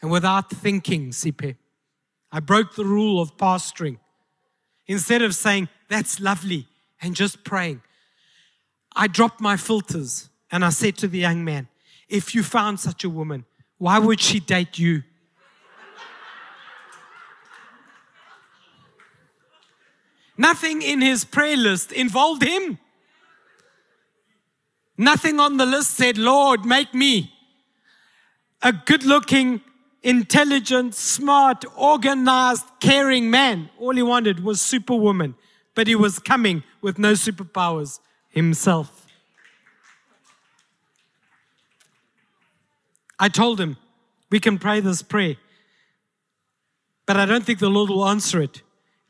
And 0.00 0.10
without 0.10 0.50
thinking, 0.50 1.10
Sipe, 1.10 1.56
I 2.32 2.40
broke 2.40 2.74
the 2.74 2.84
rule 2.84 3.20
of 3.20 3.36
pastoring. 3.36 3.98
Instead 4.86 5.22
of 5.22 5.34
saying, 5.34 5.68
that's 5.88 6.20
lovely, 6.20 6.66
and 7.00 7.14
just 7.14 7.44
praying, 7.44 7.82
I 8.94 9.08
dropped 9.08 9.40
my 9.40 9.56
filters 9.56 10.28
and 10.50 10.64
I 10.64 10.70
said 10.70 10.96
to 10.98 11.08
the 11.08 11.18
young 11.18 11.44
man, 11.44 11.68
if 12.08 12.34
you 12.34 12.42
found 12.42 12.80
such 12.80 13.04
a 13.04 13.10
woman, 13.10 13.44
why 13.78 13.98
would 13.98 14.20
she 14.20 14.40
date 14.40 14.78
you? 14.78 15.02
Nothing 20.38 20.82
in 20.82 21.00
his 21.00 21.24
prayer 21.24 21.56
list 21.56 21.92
involved 21.92 22.42
him. 22.42 22.78
Nothing 24.98 25.40
on 25.40 25.56
the 25.56 25.66
list 25.66 25.92
said, 25.92 26.16
Lord, 26.16 26.64
make 26.64 26.94
me 26.94 27.32
a 28.62 28.72
good 28.72 29.04
looking, 29.04 29.60
intelligent, 30.02 30.94
smart, 30.94 31.64
organized, 31.76 32.64
caring 32.80 33.30
man. 33.30 33.70
All 33.78 33.94
he 33.94 34.02
wanted 34.02 34.42
was 34.42 34.60
superwoman, 34.60 35.34
but 35.74 35.86
he 35.86 35.94
was 35.94 36.18
coming 36.18 36.62
with 36.80 36.98
no 36.98 37.12
superpowers 37.12 38.00
himself. 38.28 39.06
I 43.18 43.28
told 43.28 43.60
him, 43.60 43.76
we 44.30 44.40
can 44.40 44.58
pray 44.58 44.80
this 44.80 45.02
prayer, 45.02 45.36
but 47.06 47.16
I 47.16 47.24
don't 47.24 47.44
think 47.44 47.60
the 47.60 47.70
Lord 47.70 47.90
will 47.90 48.06
answer 48.06 48.42
it. 48.42 48.62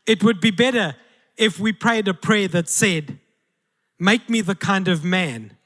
It 0.06 0.22
would 0.22 0.40
be 0.40 0.50
better 0.50 0.94
if 1.36 1.58
we 1.58 1.72
prayed 1.72 2.06
a 2.08 2.14
prayer 2.14 2.48
that 2.48 2.68
said, 2.68 3.18
Make 3.98 4.28
me 4.28 4.42
the 4.42 4.54
kind 4.54 4.88
of 4.88 5.02
man 5.04 5.56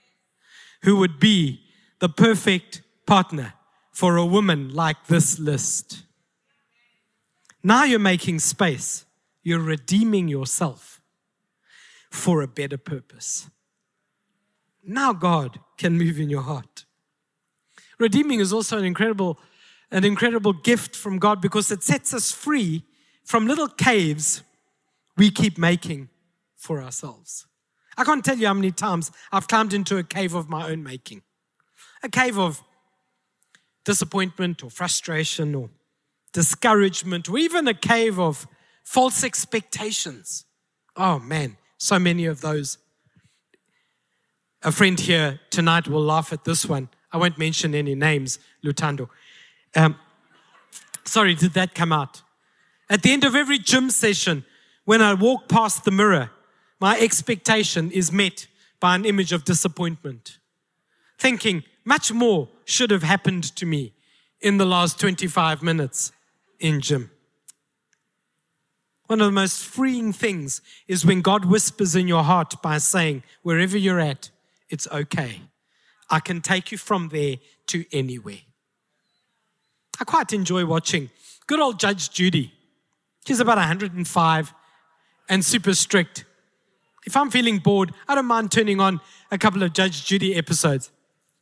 who 0.82 0.96
would 0.96 1.18
be 1.18 1.60
the 1.98 2.08
perfect 2.08 2.80
partner 3.04 3.54
for 4.00 4.16
a 4.16 4.24
woman 4.24 4.72
like 4.72 5.08
this 5.08 5.38
list. 5.38 6.04
Now 7.62 7.84
you're 7.84 7.98
making 7.98 8.38
space, 8.38 9.04
you're 9.42 9.60
redeeming 9.60 10.26
yourself 10.26 11.02
for 12.10 12.40
a 12.40 12.48
better 12.48 12.78
purpose. 12.78 13.50
Now 14.82 15.12
God 15.12 15.60
can 15.76 15.98
move 15.98 16.18
in 16.18 16.30
your 16.30 16.40
heart. 16.40 16.86
Redeeming 17.98 18.40
is 18.40 18.54
also 18.54 18.78
an 18.78 18.86
incredible, 18.86 19.38
an 19.90 20.02
incredible 20.04 20.54
gift 20.54 20.96
from 20.96 21.18
God 21.18 21.42
because 21.42 21.70
it 21.70 21.82
sets 21.82 22.14
us 22.14 22.32
free 22.32 22.84
from 23.22 23.46
little 23.46 23.68
caves 23.68 24.42
we 25.18 25.30
keep 25.30 25.58
making 25.58 26.08
for 26.56 26.80
ourselves. 26.80 27.44
I 27.98 28.04
can't 28.04 28.24
tell 28.24 28.38
you 28.38 28.46
how 28.46 28.54
many 28.54 28.70
times 28.70 29.12
I've 29.30 29.46
climbed 29.46 29.74
into 29.74 29.98
a 29.98 30.02
cave 30.02 30.32
of 30.32 30.48
my 30.48 30.70
own 30.70 30.82
making, 30.82 31.20
a 32.02 32.08
cave 32.08 32.38
of 32.38 32.62
disappointment 33.84 34.62
or 34.62 34.70
frustration 34.70 35.54
or 35.54 35.70
discouragement, 36.32 37.28
or 37.28 37.38
even 37.38 37.66
a 37.66 37.74
cave 37.74 38.18
of 38.18 38.46
false 38.84 39.24
expectations. 39.24 40.44
Oh 40.96 41.18
man, 41.18 41.56
so 41.78 41.98
many 41.98 42.26
of 42.26 42.40
those. 42.40 42.78
A 44.62 44.70
friend 44.70 45.00
here 45.00 45.40
tonight 45.50 45.88
will 45.88 46.02
laugh 46.02 46.32
at 46.32 46.44
this 46.44 46.66
one. 46.66 46.88
I 47.12 47.16
won't 47.16 47.38
mention 47.38 47.74
any 47.74 47.94
names, 47.94 48.38
Lutando. 48.64 49.08
Um, 49.74 49.96
sorry, 51.04 51.34
did 51.34 51.54
that 51.54 51.74
come 51.74 51.92
out? 51.92 52.22
At 52.88 53.02
the 53.02 53.12
end 53.12 53.24
of 53.24 53.34
every 53.34 53.58
gym 53.58 53.90
session, 53.90 54.44
when 54.84 55.00
I 55.00 55.14
walk 55.14 55.48
past 55.48 55.84
the 55.84 55.90
mirror, 55.90 56.30
my 56.80 56.98
expectation 56.98 57.90
is 57.90 58.12
met 58.12 58.46
by 58.80 58.94
an 58.94 59.04
image 59.04 59.32
of 59.32 59.44
disappointment. 59.44 60.38
Thinking 61.18 61.64
much 61.84 62.12
more 62.12 62.48
should 62.64 62.90
have 62.90 63.02
happened 63.02 63.44
to 63.56 63.66
me 63.66 63.92
in 64.40 64.58
the 64.58 64.64
last 64.64 64.98
25 65.00 65.62
minutes 65.62 66.12
in 66.58 66.80
gym. 66.80 67.10
One 69.06 69.20
of 69.20 69.26
the 69.26 69.32
most 69.32 69.64
freeing 69.64 70.12
things 70.12 70.62
is 70.86 71.04
when 71.04 71.20
God 71.20 71.44
whispers 71.44 71.96
in 71.96 72.06
your 72.06 72.22
heart 72.22 72.62
by 72.62 72.78
saying, 72.78 73.24
wherever 73.42 73.76
you're 73.76 73.98
at, 73.98 74.30
it's 74.68 74.86
okay. 74.88 75.40
I 76.08 76.20
can 76.20 76.40
take 76.40 76.70
you 76.70 76.78
from 76.78 77.08
there 77.08 77.36
to 77.68 77.84
anywhere. 77.92 78.38
I 80.00 80.04
quite 80.04 80.32
enjoy 80.32 80.64
watching 80.64 81.10
good 81.46 81.58
old 81.58 81.80
Judge 81.80 82.10
Judy. 82.10 82.52
She's 83.26 83.40
about 83.40 83.58
105 83.58 84.54
and 85.28 85.44
super 85.44 85.74
strict. 85.74 86.24
If 87.04 87.16
I'm 87.16 87.30
feeling 87.30 87.58
bored, 87.58 87.92
I 88.06 88.14
don't 88.14 88.26
mind 88.26 88.52
turning 88.52 88.80
on 88.80 89.00
a 89.32 89.38
couple 89.38 89.62
of 89.62 89.72
Judge 89.72 90.04
Judy 90.04 90.36
episodes. 90.36 90.92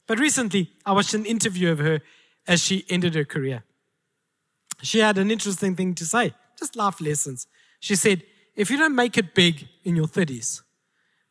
But 0.09 0.19
recently, 0.19 0.73
I 0.85 0.93
watched 0.93 1.15
an 1.15 1.27
interview 1.27 1.71
of 1.71 1.79
her 1.79 2.01
as 2.49 2.65
she 2.65 2.85
ended 2.89 3.15
her 3.15 3.25
career. 3.25 3.63
She 4.83 4.99
had 4.99 5.19
an 5.19 5.31
interesting 5.31 5.77
thing 5.77 5.95
to 5.95 6.05
say, 6.05 6.35
just 6.59 6.75
life 6.75 7.01
lessons. 7.01 7.47
She 7.79 7.95
said, 7.95 8.25
If 8.57 8.71
you 8.71 8.79
don't 8.79 8.95
make 8.95 9.19
it 9.19 9.35
big 9.35 9.69
in 9.85 9.95
your 9.95 10.07
30s, 10.07 10.63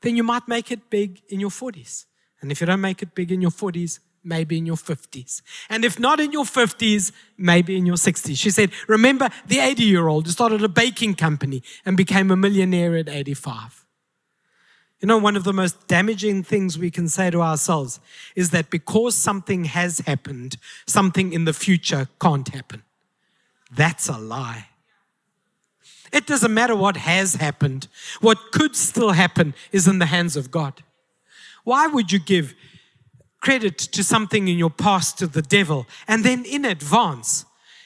then 0.02 0.16
you 0.16 0.24
might 0.24 0.48
make 0.48 0.72
it 0.72 0.90
big 0.92 1.22
in 1.28 1.40
your 1.40 1.50
40s. 1.50 2.06
And 2.40 2.52
if 2.52 2.62
you 2.62 2.68
don't 2.68 2.80
make 2.80 3.02
it 3.02 3.16
big 3.16 3.32
in 3.32 3.42
your 3.42 3.52
40s, 3.52 4.00
maybe 4.24 4.60
in 4.60 4.68
your 4.68 4.76
50s. 4.76 5.42
And 5.70 5.84
if 5.84 6.00
not 6.00 6.20
in 6.20 6.32
your 6.32 6.44
50s, 6.44 7.12
maybe 7.36 7.78
in 7.78 7.88
your 7.88 7.96
60s. 7.96 8.38
She 8.38 8.52
said, 8.52 8.72
Remember 8.88 9.30
the 9.48 9.60
80 9.60 9.84
year 9.84 10.08
old 10.08 10.28
who 10.28 10.32
started 10.32 10.64
a 10.64 10.70
baking 10.70 11.16
company 11.16 11.64
and 11.84 11.98
became 11.98 12.30
a 12.30 12.38
millionaire 12.38 12.96
at 12.96 13.10
85. 13.10 13.87
You 15.00 15.08
know, 15.08 15.18
one 15.20 15.36
of 15.36 15.44
the 15.44 15.54
most 15.54 15.88
damaging 15.88 16.44
things 16.44 16.78
we 16.78 16.90
can 16.90 17.08
say 17.08 17.30
to 17.30 17.42
ourselves 17.42 18.00
is 18.36 18.50
that 18.50 18.72
because 18.72 19.16
something 19.16 19.66
has 19.66 20.00
happened, 20.00 20.58
something 20.88 21.34
in 21.34 21.46
the 21.46 21.54
future 21.54 22.08
can't 22.20 22.48
happen. 22.48 22.82
That's 23.72 24.10
a 24.10 24.18
lie. 24.18 24.70
It 26.12 26.26
doesn't 26.26 26.54
matter 26.54 26.76
what 26.76 26.98
has 26.98 27.36
happened. 27.36 27.88
What 28.22 28.52
could 28.52 28.76
still 28.76 29.12
happen 29.12 29.54
is 29.72 29.88
in 29.88 30.00
the 30.00 30.06
hands 30.08 30.36
of 30.36 30.50
God. 30.50 30.84
Why 31.64 31.88
would 31.88 32.12
you 32.12 32.20
give 32.20 32.56
credit 33.40 33.78
to 33.78 34.04
something 34.04 34.48
in 34.48 34.58
your 34.58 34.70
past 34.70 35.20
to 35.20 35.28
the 35.28 35.42
devil 35.42 35.86
and 36.08 36.24
then 36.24 36.44
in 36.46 36.66
advance 36.66 37.46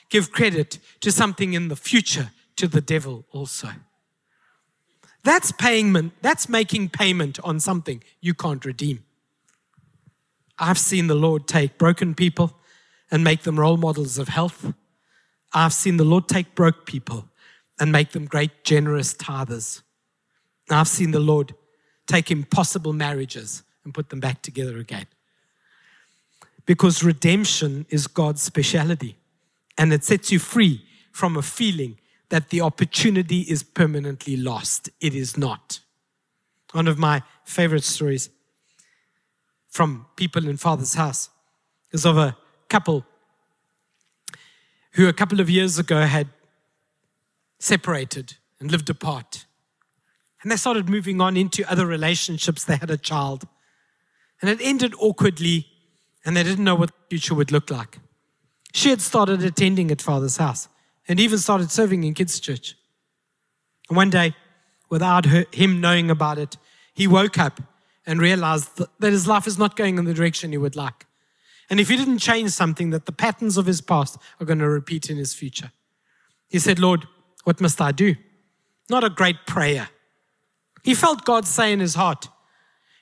give 0.10 0.32
credit 0.32 0.78
to 1.02 1.12
something 1.12 1.54
in 1.54 1.68
the 1.68 1.76
future 1.76 2.32
to 2.56 2.68
the 2.68 2.82
devil 2.82 3.26
also? 3.32 3.70
That's 5.24 5.52
payment, 5.52 6.14
that's 6.22 6.50
making 6.50 6.90
payment 6.90 7.40
on 7.44 7.60
something 7.60 8.04
you 8.22 8.34
can't 8.34 8.64
redeem. 8.66 9.04
I've 10.58 10.78
seen 10.78 11.08
the 11.08 11.16
Lord 11.16 11.48
take 11.48 11.78
broken 11.78 12.16
people 12.16 12.54
and 13.10 13.24
make 13.24 13.44
them 13.44 13.60
role 13.60 13.78
models 13.78 14.18
of 14.18 14.30
health. 14.30 14.74
I've 15.54 15.74
seen 15.74 15.98
the 15.98 16.04
Lord 16.04 16.28
take 16.28 16.56
broke 16.56 16.86
people 16.86 17.28
and 17.80 17.92
make 17.92 18.12
them 18.12 18.26
great, 18.26 18.64
generous 18.64 19.14
tithers. 19.14 19.82
I've 20.70 20.88
seen 20.88 21.12
the 21.12 21.20
Lord 21.20 21.54
take 22.08 22.32
impossible 22.32 22.94
marriages 22.94 23.64
and 23.84 23.94
put 23.94 24.10
them 24.10 24.20
back 24.20 24.42
together 24.42 24.78
again. 24.78 25.08
Because 26.66 27.04
redemption 27.04 27.86
is 27.90 28.08
God's 28.08 28.42
speciality 28.42 29.18
and 29.78 29.92
it 29.92 30.04
sets 30.04 30.32
you 30.32 30.40
free 30.40 30.86
from 31.12 31.36
a 31.36 31.42
feeling 31.42 31.98
that 32.32 32.50
the 32.50 32.62
opportunity 32.62 33.42
is 33.42 33.62
permanently 33.62 34.38
lost. 34.38 34.90
It 35.02 35.14
is 35.14 35.38
not. 35.38 35.82
One 36.72 36.88
of 36.88 36.98
my 36.98 37.24
favorite 37.44 37.84
stories 37.84 38.30
from 39.68 40.06
people 40.16 40.48
in 40.48 40.56
Father's 40.56 40.94
house 40.94 41.30
is 41.92 42.06
of 42.06 42.18
a 42.18 42.38
couple 42.70 43.06
who 44.94 45.10
a 45.10 45.14
couple 45.14 45.42
of 45.42 45.50
years 45.50 45.78
ago 45.78 46.02
had 46.02 46.30
separated 47.60 48.36
and 48.62 48.72
lived 48.72 48.90
apart. 48.90 49.46
And 50.42 50.50
they 50.50 50.56
started 50.56 50.90
moving 50.90 51.20
on 51.20 51.36
into 51.36 51.70
other 51.70 51.86
relationships. 51.86 52.64
They 52.64 52.78
had 52.78 52.90
a 52.90 52.98
child. 52.98 53.46
And 54.42 54.50
it 54.50 54.60
ended 54.62 54.94
awkwardly, 55.00 55.68
and 56.26 56.36
they 56.36 56.44
didn't 56.44 56.64
know 56.64 56.76
what 56.76 56.90
the 56.90 57.10
future 57.10 57.36
would 57.36 57.52
look 57.52 57.70
like. 57.70 58.00
She 58.74 58.90
had 58.90 59.02
started 59.02 59.44
attending 59.44 59.92
at 59.92 60.02
Father's 60.02 60.38
house 60.38 60.70
and 61.12 61.20
even 61.20 61.38
started 61.38 61.70
serving 61.70 62.06
in 62.06 62.14
kids' 62.14 62.40
church. 62.40 62.74
And 63.90 63.98
one 63.98 64.10
day, 64.10 64.34
without 64.90 65.26
her, 65.26 65.46
him 65.52 65.82
knowing 65.82 66.10
about 66.10 66.38
it, 66.38 66.56
he 66.94 67.06
woke 67.06 67.38
up 67.38 67.60
and 68.06 68.22
realized 68.22 68.70
that 68.78 69.12
his 69.12 69.28
life 69.28 69.46
is 69.46 69.58
not 69.58 69.76
going 69.76 69.98
in 69.98 70.06
the 70.06 70.14
direction 70.14 70.54
he 70.54 70.58
would 70.58 70.78
like. 70.78 71.06
And 71.70 71.82
if 71.82 71.90
he 71.90 71.98
didn't 71.98 72.20
change 72.20 72.52
something, 72.52 72.92
that 72.92 73.08
the 73.08 73.12
patterns 73.12 73.58
of 73.58 73.66
his 73.66 73.82
past 73.82 74.20
are 74.40 74.46
going 74.46 74.60
to 74.60 74.70
repeat 74.70 75.10
in 75.10 75.18
his 75.18 75.34
future. 75.34 75.74
He 76.48 76.60
said, 76.60 76.80
Lord, 76.80 77.06
what 77.44 77.60
must 77.60 77.82
I 77.82 77.92
do? 77.92 78.16
Not 78.90 79.04
a 79.04 79.10
great 79.10 79.46
prayer. 79.46 79.90
He 80.82 80.96
felt 80.96 81.26
God 81.26 81.46
say 81.46 81.74
in 81.74 81.82
his 81.82 81.96
heart, 81.96 82.30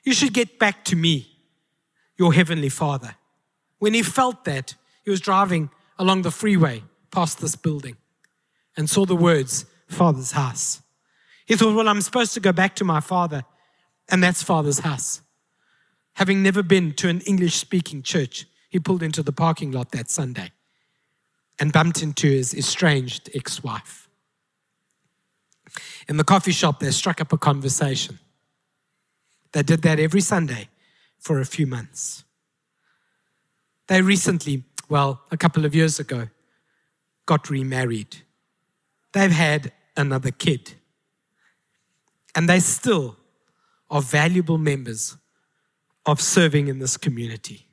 You 0.02 0.14
should 0.14 0.34
get 0.34 0.58
back 0.58 0.84
to 0.86 0.96
me, 0.96 1.28
your 2.18 2.32
heavenly 2.32 2.70
Father. 2.70 3.14
When 3.78 3.94
he 3.94 4.02
felt 4.02 4.44
that, 4.46 4.74
he 5.04 5.10
was 5.12 5.20
driving 5.20 5.70
along 5.96 6.22
the 6.22 6.32
freeway 6.32 6.82
past 7.12 7.40
this 7.40 7.54
building 7.54 7.96
and 8.76 8.88
saw 8.88 9.04
the 9.04 9.16
words, 9.16 9.66
Father's 9.88 10.32
house. 10.32 10.82
He 11.46 11.56
thought, 11.56 11.74
well, 11.74 11.88
I'm 11.88 12.00
supposed 12.00 12.34
to 12.34 12.40
go 12.40 12.52
back 12.52 12.76
to 12.76 12.84
my 12.84 13.00
father 13.00 13.44
And 14.08 14.22
that's 14.22 14.42
Father's 14.42 14.80
house. 14.80 15.22
Having 16.14 16.42
never 16.42 16.62
been 16.62 16.92
to 16.94 17.08
an 17.08 17.20
English 17.22 17.54
speaking 17.54 18.02
church, 18.02 18.46
he 18.68 18.78
pulled 18.78 19.02
into 19.02 19.22
the 19.22 19.32
parking 19.32 19.70
lot 19.70 19.92
that 19.92 20.10
Sunday 20.10 20.50
and 21.58 21.72
bumped 21.72 22.02
into 22.02 22.26
his 22.26 22.54
estranged 22.54 23.30
ex 23.34 23.62
wife. 23.62 24.08
In 26.08 26.16
the 26.16 26.24
coffee 26.24 26.52
shop, 26.52 26.80
they 26.80 26.90
struck 26.90 27.20
up 27.20 27.32
a 27.32 27.38
conversation. 27.38 28.18
They 29.52 29.62
did 29.62 29.82
that 29.82 30.00
every 30.00 30.20
Sunday 30.20 30.68
for 31.18 31.40
a 31.40 31.44
few 31.44 31.66
months. 31.66 32.24
They 33.86 34.02
recently, 34.02 34.64
well, 34.88 35.22
a 35.30 35.36
couple 35.36 35.64
of 35.64 35.74
years 35.74 36.00
ago, 36.00 36.28
got 37.26 37.50
remarried. 37.50 38.16
They've 39.12 39.30
had 39.30 39.72
another 39.96 40.30
kid. 40.30 40.74
And 42.34 42.48
they 42.48 42.60
still 42.60 43.16
are 43.90 44.02
valuable 44.02 44.58
members 44.58 45.16
of 46.06 46.20
serving 46.20 46.68
in 46.68 46.78
this 46.78 46.96
community. 46.96 47.66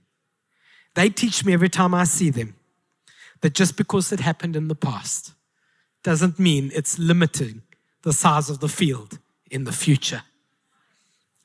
They 0.96 1.10
teach 1.10 1.46
me 1.46 1.54
every 1.54 1.70
time 1.70 1.94
I 1.94 2.06
see 2.06 2.30
them 2.30 2.56
that 3.42 3.54
just 3.54 3.78
because 3.78 4.12
it 4.12 4.20
happened 4.20 4.56
in 4.56 4.68
the 4.68 4.76
past 4.76 5.34
doesn't 6.04 6.40
mean 6.40 6.72
it's 6.74 6.98
limiting 6.98 7.62
the 8.02 8.14
size 8.14 8.50
of 8.50 8.60
the 8.60 8.68
field 8.68 9.20
in 9.52 9.64
the 9.64 9.72
future. 9.72 10.24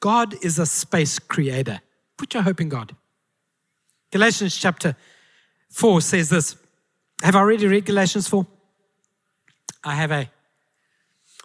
God 0.01 0.35
is 0.43 0.59
a 0.59 0.67
space 0.67 1.19
creator. 1.19 1.81
Put 2.17 2.35
your 2.35 2.43
hope 2.43 2.61
in 2.61 2.69
God. 2.69 2.97
Galatians 4.11 4.57
chapter 4.57 4.97
4 5.71 6.01
says 6.01 6.29
this. 6.29 6.57
Have 7.23 7.37
I 7.37 7.41
already 7.41 7.67
read 7.67 7.85
Galatians 7.85 8.29
4? 8.29 8.47
I 9.85 9.95
have 9.95 10.11
a. 10.11 10.31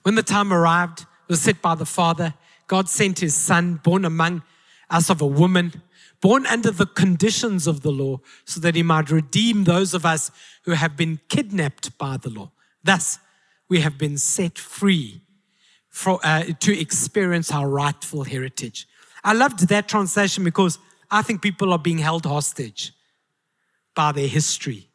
When 0.04 0.16
the 0.16 0.24
time 0.24 0.54
arrived, 0.54 1.06
was 1.28 1.42
set 1.42 1.62
by 1.62 1.76
the 1.76 1.86
Father, 1.86 2.34
God 2.68 2.90
sent 2.90 3.20
his 3.20 3.36
Son, 3.36 3.76
born 3.84 4.06
among 4.06 4.44
us 4.90 5.10
of 5.10 5.22
a 5.22 5.28
woman, 5.28 5.82
born 6.22 6.46
under 6.46 6.72
the 6.72 6.86
conditions 6.86 7.68
of 7.68 7.82
the 7.82 7.92
law, 7.92 8.20
so 8.46 8.60
that 8.62 8.76
he 8.76 8.84
might 8.84 9.12
redeem 9.12 9.64
those 9.64 9.94
of 9.94 10.06
us 10.06 10.32
who 10.64 10.72
have 10.72 10.96
been 10.96 11.20
kidnapped 11.30 11.98
by 11.98 12.18
the 12.18 12.30
law. 12.30 12.52
Thus, 12.84 13.20
we 13.70 13.82
have 13.82 13.98
been 13.98 14.18
set 14.18 14.58
free 14.58 15.22
for, 15.90 16.20
uh, 16.24 16.44
to 16.60 16.80
experience 16.80 17.52
our 17.52 17.68
rightful 17.70 18.24
heritage. 18.24 18.88
I 19.24 19.34
loved 19.34 19.68
that 19.68 19.88
translation 19.88 20.44
because 20.44 20.80
I 21.10 21.22
think 21.22 21.42
people 21.42 21.74
are 21.74 21.80
being 21.80 21.98
held 21.98 22.26
hostage 22.26 22.94
by 23.96 24.12
their 24.12 24.28
history 24.28 24.90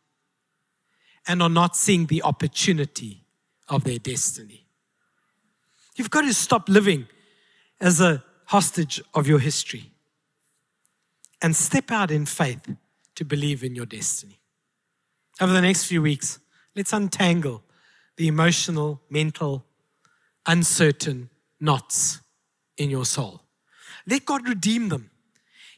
and 1.26 1.42
are 1.42 1.48
not 1.48 1.76
seeing 1.76 2.06
the 2.06 2.22
opportunity 2.22 3.21
of 3.72 3.84
their 3.84 3.98
destiny. 3.98 4.66
You've 5.96 6.10
got 6.10 6.22
to 6.22 6.34
stop 6.34 6.68
living 6.68 7.08
as 7.80 8.00
a 8.02 8.22
hostage 8.44 9.00
of 9.14 9.26
your 9.26 9.38
history 9.38 9.90
and 11.40 11.56
step 11.56 11.90
out 11.90 12.10
in 12.10 12.26
faith 12.26 12.76
to 13.14 13.24
believe 13.24 13.64
in 13.64 13.74
your 13.74 13.86
destiny. 13.86 14.40
Over 15.40 15.54
the 15.54 15.62
next 15.62 15.84
few 15.84 16.02
weeks, 16.02 16.38
let's 16.76 16.92
untangle 16.92 17.62
the 18.18 18.28
emotional, 18.28 19.00
mental, 19.08 19.64
uncertain 20.46 21.30
knots 21.58 22.20
in 22.76 22.90
your 22.90 23.06
soul. 23.06 23.40
Let 24.06 24.26
God 24.26 24.46
redeem 24.46 24.90
them. 24.90 25.10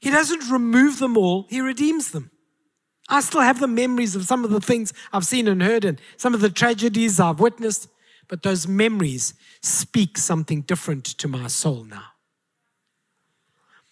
He 0.01 0.11
doesn't 0.11 0.51
remove 0.51 0.99
them 0.99 1.17
all, 1.17 1.47
He 1.49 1.61
redeems 1.61 2.11
them. 2.11 2.33
I 3.09 3.21
still 3.21 3.43
have 3.43 3.61
the 3.61 3.67
memories 3.67 4.17
of 4.17 4.25
some 4.25 4.45
of 4.45 4.51
the 4.51 4.61
things 4.61 4.93
I've 5.13 5.27
seen 5.27 5.47
and 5.49 5.63
heard 5.63 5.85
and 5.85 6.01
some 6.17 6.35
of 6.35 6.41
the 6.41 6.51
tragedies 6.51 7.21
I've 7.21 7.41
witnessed, 7.41 7.89
but 8.29 8.43
those 8.43 8.67
memories 8.67 9.35
speak 9.61 10.17
something 10.17 10.63
different 10.63 11.05
to 11.05 11.29
my 11.29 11.49
soul 11.49 11.85
now. 11.85 12.05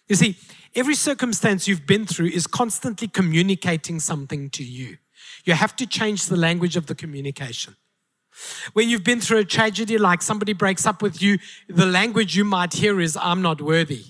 You 0.07 0.15
see, 0.15 0.37
every 0.75 0.95
circumstance 0.95 1.67
you've 1.67 1.85
been 1.85 2.05
through 2.05 2.27
is 2.27 2.47
constantly 2.47 3.07
communicating 3.07 3.99
something 3.99 4.49
to 4.51 4.63
you. 4.63 4.97
You 5.45 5.53
have 5.53 5.75
to 5.77 5.85
change 5.85 6.25
the 6.25 6.35
language 6.35 6.75
of 6.75 6.87
the 6.87 6.95
communication. 6.95 7.75
When 8.73 8.89
you've 8.89 9.03
been 9.03 9.21
through 9.21 9.39
a 9.39 9.45
tragedy, 9.45 9.97
like 9.97 10.21
somebody 10.21 10.53
breaks 10.53 10.87
up 10.87 11.01
with 11.01 11.21
you, 11.21 11.37
the 11.69 11.85
language 11.85 12.35
you 12.35 12.43
might 12.43 12.73
hear 12.73 12.99
is, 12.99 13.15
I'm 13.15 13.43
not 13.43 13.61
worthy. 13.61 14.05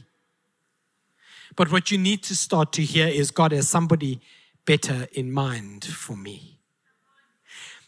But 1.56 1.72
what 1.72 1.92
you 1.92 1.98
need 1.98 2.24
to 2.24 2.36
start 2.36 2.72
to 2.74 2.82
hear 2.82 3.08
is, 3.08 3.32
God 3.32 3.52
has 3.52 3.68
somebody 3.68 4.22
better 4.66 5.08
in 5.14 5.32
mind 5.32 5.86
for 5.86 6.16
me. 6.16 6.60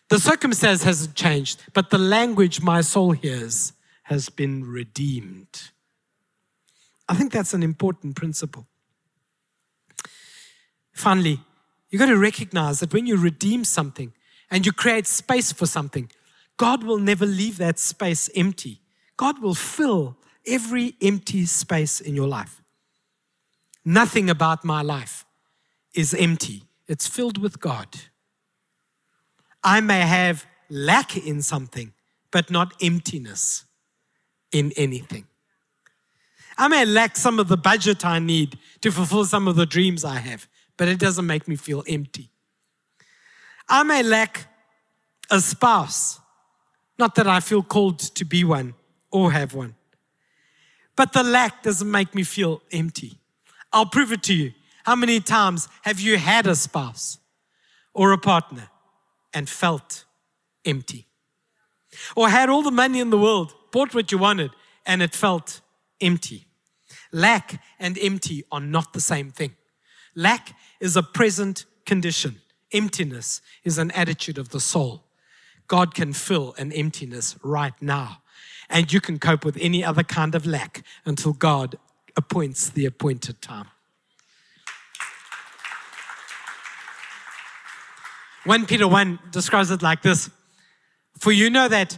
The 0.09 0.19
circumstance 0.19 0.83
hasn't 0.83 1.15
changed, 1.15 1.63
but 1.73 1.89
the 1.89 1.97
language 1.97 2.61
my 2.61 2.81
soul 2.81 3.11
hears 3.11 3.73
has 4.03 4.29
been 4.29 4.63
redeemed. 4.63 5.71
I 7.09 7.15
think 7.15 7.31
that's 7.31 7.53
an 7.53 7.63
important 7.63 8.15
principle. 8.15 8.67
Finally, 10.93 11.39
you've 11.89 11.99
got 11.99 12.07
to 12.07 12.17
recognize 12.17 12.79
that 12.79 12.93
when 12.93 13.07
you 13.07 13.17
redeem 13.17 13.63
something 13.63 14.13
and 14.51 14.65
you 14.65 14.71
create 14.71 15.07
space 15.07 15.51
for 15.51 15.65
something, 15.65 16.09
God 16.57 16.83
will 16.83 16.99
never 16.99 17.25
leave 17.25 17.57
that 17.57 17.79
space 17.79 18.29
empty. 18.35 18.81
God 19.17 19.41
will 19.41 19.55
fill 19.55 20.17
every 20.45 20.95
empty 21.01 21.45
space 21.45 21.99
in 21.99 22.15
your 22.15 22.27
life. 22.27 22.61
Nothing 23.83 24.29
about 24.29 24.63
my 24.63 24.81
life 24.81 25.25
is 25.93 26.13
empty, 26.13 26.63
it's 26.87 27.07
filled 27.07 27.37
with 27.37 27.59
God. 27.59 27.87
I 29.63 29.81
may 29.81 30.01
have 30.01 30.45
lack 30.69 31.17
in 31.17 31.41
something, 31.41 31.93
but 32.31 32.51
not 32.51 32.73
emptiness 32.81 33.65
in 34.51 34.71
anything. 34.77 35.25
I 36.57 36.67
may 36.67 36.85
lack 36.85 37.17
some 37.17 37.39
of 37.39 37.47
the 37.47 37.57
budget 37.57 38.05
I 38.05 38.19
need 38.19 38.57
to 38.81 38.91
fulfill 38.91 39.25
some 39.25 39.47
of 39.47 39.55
the 39.55 39.65
dreams 39.65 40.05
I 40.05 40.17
have, 40.17 40.47
but 40.77 40.87
it 40.87 40.99
doesn't 40.99 41.25
make 41.25 41.47
me 41.47 41.55
feel 41.55 41.83
empty. 41.87 42.29
I 43.67 43.83
may 43.83 44.03
lack 44.03 44.47
a 45.29 45.39
spouse, 45.39 46.19
not 46.97 47.15
that 47.15 47.27
I 47.27 47.39
feel 47.39 47.63
called 47.63 47.99
to 47.99 48.23
be 48.23 48.43
one 48.43 48.75
or 49.11 49.31
have 49.31 49.53
one, 49.53 49.75
but 50.95 51.11
the 51.13 51.23
lack 51.23 51.63
doesn't 51.63 51.89
make 51.89 52.15
me 52.15 52.23
feel 52.23 52.61
empty. 52.71 53.19
I'll 53.73 53.87
prove 53.87 54.11
it 54.11 54.23
to 54.23 54.33
you. 54.33 54.53
How 54.85 54.95
many 54.95 55.19
times 55.19 55.67
have 55.81 55.99
you 55.99 56.17
had 56.17 56.45
a 56.45 56.55
spouse 56.55 57.17
or 57.93 58.11
a 58.11 58.19
partner 58.19 58.69
and 59.33 59.49
felt 59.49 60.05
empty? 60.63 61.07
Or 62.15 62.29
had 62.29 62.49
all 62.49 62.61
the 62.61 62.69
money 62.69 62.99
in 62.99 63.09
the 63.09 63.17
world, 63.17 63.51
bought 63.71 63.95
what 63.95 64.11
you 64.11 64.19
wanted, 64.19 64.51
and 64.85 65.01
it 65.01 65.15
felt 65.15 65.61
empty. 65.99 66.45
Lack 67.11 67.63
and 67.79 67.97
empty 67.97 68.43
are 68.51 68.59
not 68.59 68.93
the 68.93 69.01
same 69.01 69.31
thing. 69.31 69.55
Lack 70.13 70.55
is 70.79 70.95
a 70.95 71.01
present 71.01 71.65
condition, 71.87 72.35
emptiness 72.71 73.41
is 73.63 73.79
an 73.79 73.89
attitude 73.91 74.37
of 74.37 74.49
the 74.49 74.59
soul. 74.59 75.03
God 75.67 75.95
can 75.95 76.13
fill 76.13 76.53
an 76.59 76.71
emptiness 76.71 77.35
right 77.41 77.73
now. 77.81 78.21
And 78.69 78.93
you 78.93 79.01
can 79.01 79.17
cope 79.17 79.43
with 79.43 79.57
any 79.59 79.83
other 79.83 80.03
kind 80.03 80.35
of 80.35 80.45
lack 80.45 80.83
until 81.05 81.33
God 81.33 81.79
appoints 82.15 82.69
the 82.69 82.85
appointed 82.85 83.41
time. 83.41 83.67
1 88.45 88.67
Peter 88.67 88.87
1 88.87 89.19
describes 89.31 89.71
it 89.71 89.81
like 89.81 90.01
this 90.03 90.29
For 91.19 91.31
you 91.31 91.49
know 91.49 91.67
that 91.67 91.97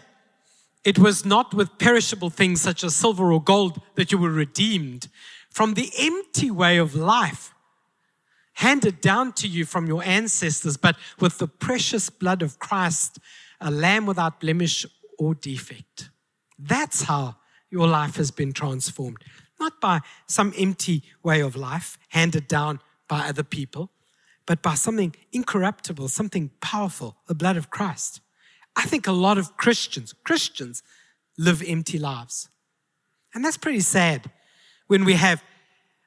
it 0.86 0.98
was 0.98 1.26
not 1.26 1.54
with 1.54 1.78
perishable 1.78 2.30
things 2.30 2.62
such 2.62 2.84
as 2.84 2.96
silver 2.96 3.32
or 3.32 3.44
gold 3.44 3.82
that 3.96 4.12
you 4.12 4.18
were 4.18 4.32
redeemed 4.32 5.10
from 5.50 5.74
the 5.74 5.92
empty 6.00 6.50
way 6.50 6.78
of 6.78 6.96
life 6.96 7.54
handed 8.54 9.02
down 9.02 9.34
to 9.34 9.48
you 9.48 9.66
from 9.66 9.86
your 9.88 10.02
ancestors, 10.04 10.78
but 10.78 10.96
with 11.20 11.38
the 11.38 11.48
precious 11.48 12.10
blood 12.10 12.42
of 12.42 12.58
Christ, 12.58 13.20
a 13.60 13.70
lamb 13.70 14.06
without 14.06 14.40
blemish 14.40 14.86
or 15.20 15.36
defect. 15.36 16.10
That's 16.58 17.04
how 17.04 17.36
your 17.70 17.88
life 17.88 18.16
has 18.16 18.32
been 18.32 18.54
transformed. 18.54 19.18
Not 19.60 19.80
by 19.82 20.00
some 20.28 20.54
empty 20.58 21.04
way 21.22 21.42
of 21.42 21.56
life 21.56 21.98
handed 22.10 22.48
down 22.48 22.80
by 23.08 23.28
other 23.28 23.44
people, 23.44 23.92
but 24.48 24.64
by 24.64 24.74
something 24.74 25.14
incorruptible, 25.32 26.08
something 26.08 26.50
powerful, 26.62 27.18
the 27.28 27.36
blood 27.36 27.58
of 27.58 27.70
Christ. 27.70 28.22
I 28.76 28.84
think 28.84 29.06
a 29.06 29.12
lot 29.12 29.38
of 29.38 29.58
Christians, 29.58 30.16
Christians, 30.24 30.82
live 31.38 31.62
empty 31.68 32.00
lives. 32.00 32.50
And 33.36 33.46
that's 33.46 33.58
pretty 33.58 33.82
sad 33.82 34.32
when 34.88 35.06
we 35.06 35.14
have 35.14 35.44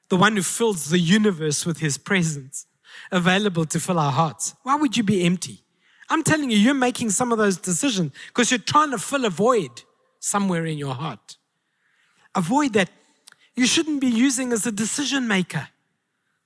the 0.08 0.16
one 0.16 0.34
who 0.34 0.42
fills 0.42 0.90
the 0.90 0.98
universe 0.98 1.64
with 1.64 1.78
his 1.78 1.98
presence 1.98 2.66
available 3.12 3.64
to 3.66 3.78
fill 3.78 3.98
our 3.98 4.10
hearts. 4.10 4.54
Why 4.64 4.74
would 4.74 4.96
you 4.96 5.04
be 5.04 5.24
empty? 5.24 5.60
I'm 6.08 6.24
telling 6.24 6.50
you, 6.50 6.56
you're 6.56 6.74
making 6.74 7.10
some 7.10 7.30
of 7.30 7.38
those 7.38 7.58
decisions 7.58 8.12
because 8.28 8.50
you're 8.50 8.58
trying 8.58 8.90
to 8.90 8.98
fill 8.98 9.26
a 9.26 9.30
void 9.30 9.82
somewhere 10.18 10.66
in 10.66 10.78
your 10.78 10.94
heart. 10.94 11.36
A 12.34 12.40
void 12.40 12.72
that 12.72 12.90
you 13.54 13.66
shouldn't 13.66 14.00
be 14.00 14.08
using 14.08 14.52
as 14.52 14.66
a 14.66 14.72
decision 14.72 15.28
maker. 15.28 15.68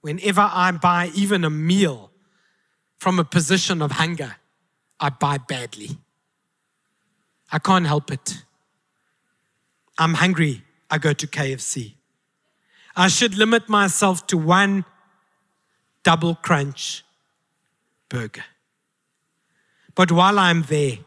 Whenever 0.04 0.42
I 0.52 0.70
buy 0.70 1.10
even 1.14 1.46
a 1.46 1.48
meal 1.48 2.10
from 2.98 3.18
a 3.18 3.24
position 3.24 3.80
of 3.80 3.92
hunger, 3.92 4.36
I 5.00 5.08
buy 5.08 5.38
badly. 5.38 5.96
I 7.50 7.58
can't 7.58 7.86
help 7.86 8.10
it. 8.10 8.44
I'm 9.96 10.12
hungry, 10.12 10.62
I 10.90 10.98
go 10.98 11.14
to 11.14 11.26
KFC. 11.26 11.94
I 12.94 13.08
should 13.08 13.38
limit 13.38 13.70
myself 13.70 14.26
to 14.26 14.36
one 14.36 14.84
double 16.02 16.34
crunch 16.34 17.02
burger. 18.10 18.44
But 19.94 20.12
while 20.12 20.38
I'm 20.38 20.64
there, 20.64 20.98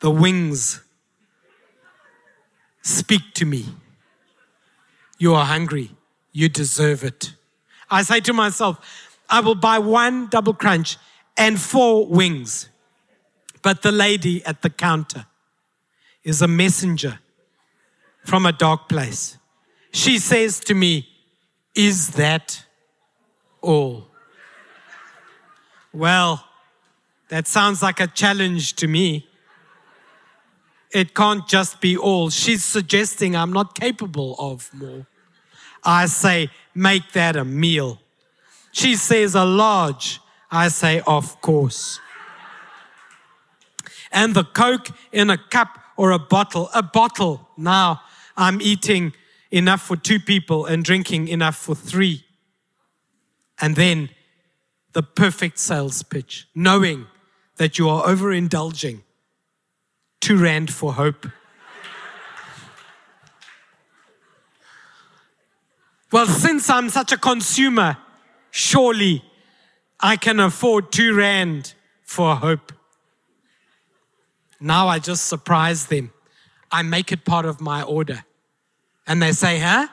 the 0.00 0.10
wings 0.10 0.80
speak 2.80 3.34
to 3.34 3.44
me. 3.44 3.66
You 5.18 5.34
are 5.34 5.44
hungry. 5.44 5.90
You 6.32 6.48
deserve 6.48 7.04
it. 7.04 7.34
I 7.90 8.02
say 8.02 8.20
to 8.20 8.32
myself, 8.32 8.78
I 9.28 9.40
will 9.40 9.54
buy 9.54 9.78
one 9.78 10.28
double 10.28 10.54
crunch 10.54 10.96
and 11.36 11.60
four 11.60 12.06
wings. 12.06 12.68
But 13.62 13.82
the 13.82 13.92
lady 13.92 14.44
at 14.44 14.62
the 14.62 14.70
counter 14.70 15.26
is 16.22 16.42
a 16.42 16.48
messenger 16.48 17.18
from 18.24 18.46
a 18.46 18.52
dark 18.52 18.88
place. 18.88 19.38
She 19.92 20.18
says 20.18 20.60
to 20.60 20.74
me, 20.74 21.08
Is 21.74 22.10
that 22.10 22.64
all? 23.60 24.08
Well, 25.92 26.44
that 27.28 27.46
sounds 27.46 27.82
like 27.82 28.00
a 28.00 28.06
challenge 28.06 28.74
to 28.76 28.86
me. 28.86 29.26
It 30.92 31.14
can't 31.14 31.46
just 31.48 31.80
be 31.80 31.96
all. 31.96 32.30
She's 32.30 32.64
suggesting 32.64 33.34
I'm 33.34 33.52
not 33.52 33.74
capable 33.74 34.36
of 34.38 34.70
more. 34.72 35.06
I 35.84 36.06
say, 36.06 36.50
make 36.74 37.12
that 37.12 37.36
a 37.36 37.44
meal. 37.44 38.00
She 38.72 38.96
says 38.96 39.34
a 39.34 39.44
large. 39.44 40.20
I 40.50 40.68
say, 40.68 41.02
of 41.06 41.40
course. 41.40 42.00
And 44.12 44.34
the 44.34 44.44
Coke 44.44 44.88
in 45.12 45.30
a 45.30 45.38
cup 45.38 45.78
or 45.96 46.10
a 46.10 46.18
bottle, 46.18 46.70
a 46.74 46.82
bottle. 46.82 47.48
Now 47.56 48.02
I'm 48.36 48.60
eating 48.60 49.12
enough 49.50 49.82
for 49.82 49.96
two 49.96 50.20
people 50.20 50.66
and 50.66 50.84
drinking 50.84 51.28
enough 51.28 51.56
for 51.56 51.74
three. 51.74 52.24
And 53.60 53.76
then 53.76 54.10
the 54.92 55.02
perfect 55.02 55.58
sales 55.58 56.02
pitch, 56.02 56.48
knowing 56.54 57.06
that 57.56 57.78
you 57.78 57.88
are 57.88 58.04
overindulging. 58.04 59.00
Two 60.20 60.36
Rand 60.36 60.72
for 60.72 60.94
hope. 60.94 61.26
Well, 66.12 66.26
since 66.26 66.70
I'm 66.70 66.88
such 66.88 67.12
a 67.12 67.16
consumer, 67.16 67.96
surely 68.50 69.24
I 70.00 70.16
can 70.16 70.40
afford 70.40 70.92
two 70.92 71.14
Rand 71.14 71.74
for 72.02 72.36
hope. 72.36 72.72
Now 74.60 74.88
I 74.88 74.98
just 74.98 75.26
surprise 75.26 75.86
them. 75.86 76.12
I 76.70 76.82
make 76.82 77.12
it 77.12 77.24
part 77.24 77.44
of 77.44 77.60
my 77.60 77.82
order. 77.82 78.24
And 79.06 79.22
they 79.22 79.32
say, 79.32 79.58
huh? 79.58 79.88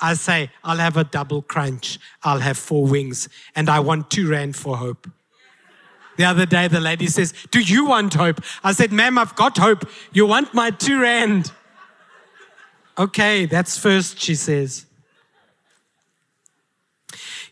I 0.00 0.14
say, 0.14 0.50
I'll 0.62 0.76
have 0.76 0.96
a 0.96 1.04
double 1.04 1.42
crunch. 1.42 1.98
I'll 2.22 2.40
have 2.40 2.58
four 2.58 2.86
wings. 2.86 3.28
And 3.54 3.68
I 3.70 3.80
want 3.80 4.10
two 4.10 4.28
Rand 4.28 4.56
for 4.56 4.76
hope. 4.76 5.10
The 6.16 6.24
other 6.24 6.46
day, 6.46 6.68
the 6.68 6.80
lady 6.80 7.06
says, 7.08 7.34
Do 7.50 7.60
you 7.60 7.86
want 7.86 8.14
hope? 8.14 8.40
I 8.64 8.72
said, 8.72 8.90
Ma'am, 8.92 9.18
I've 9.18 9.36
got 9.36 9.58
hope. 9.58 9.84
You 10.12 10.26
want 10.26 10.54
my 10.54 10.70
two 10.70 11.00
Rand? 11.00 11.52
Okay, 12.98 13.44
that's 13.44 13.78
first, 13.78 14.18
she 14.18 14.34
says. 14.34 14.85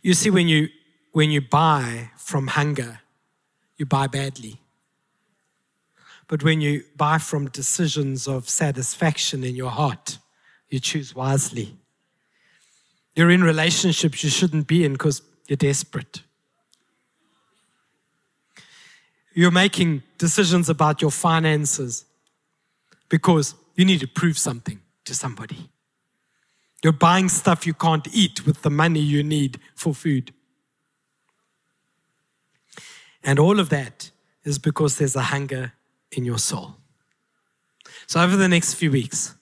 You 0.05 0.13
see, 0.13 0.29
when 0.29 0.49
you, 0.49 0.69
when 1.13 1.31
you 1.31 1.41
buy 1.41 2.11
from 2.19 2.49
hunger, 2.49 3.01
you 3.79 3.87
buy 3.87 4.07
badly. 4.07 4.61
But 6.29 6.45
when 6.45 6.61
you 6.61 6.85
buy 6.95 7.17
from 7.17 7.49
decisions 7.49 8.29
of 8.29 8.47
satisfaction 8.47 9.43
in 9.45 9.57
your 9.57 9.71
heart, 9.71 10.19
you 10.69 10.79
choose 10.79 11.15
wisely. 11.15 11.79
You're 13.17 13.31
in 13.31 13.43
relationships 13.43 14.23
you 14.23 14.29
shouldn't 14.29 14.67
be 14.67 14.85
in 14.85 14.93
because 14.93 15.23
you're 15.49 15.57
desperate. 15.57 16.23
You're 19.33 19.51
making 19.51 20.03
decisions 20.19 20.69
about 20.69 21.01
your 21.01 21.13
finances 21.13 22.05
because 23.09 23.55
you 23.75 23.87
need 23.87 24.01
to 24.01 24.07
prove 24.07 24.37
something 24.37 24.83
to 25.07 25.15
somebody. 25.15 25.71
You're 26.85 26.93
buying 26.93 27.31
stuff 27.31 27.67
you 27.67 27.73
can't 27.73 28.07
eat 28.13 28.45
with 28.45 28.61
the 28.61 28.69
money 28.69 29.01
you 29.01 29.23
need 29.23 29.59
for 29.75 29.95
food. 29.95 30.35
And 33.23 33.39
all 33.39 33.59
of 33.59 33.71
that 33.71 34.11
is 34.45 34.59
because 34.59 34.99
there's 34.99 35.17
a 35.17 35.23
hunger 35.23 35.73
in 36.13 36.27
your 36.27 36.37
soul. 36.37 36.77
So, 38.07 38.21
over 38.21 38.37
the 38.37 38.49
next 38.49 38.75
few 38.75 38.91
weeks, 38.91 39.35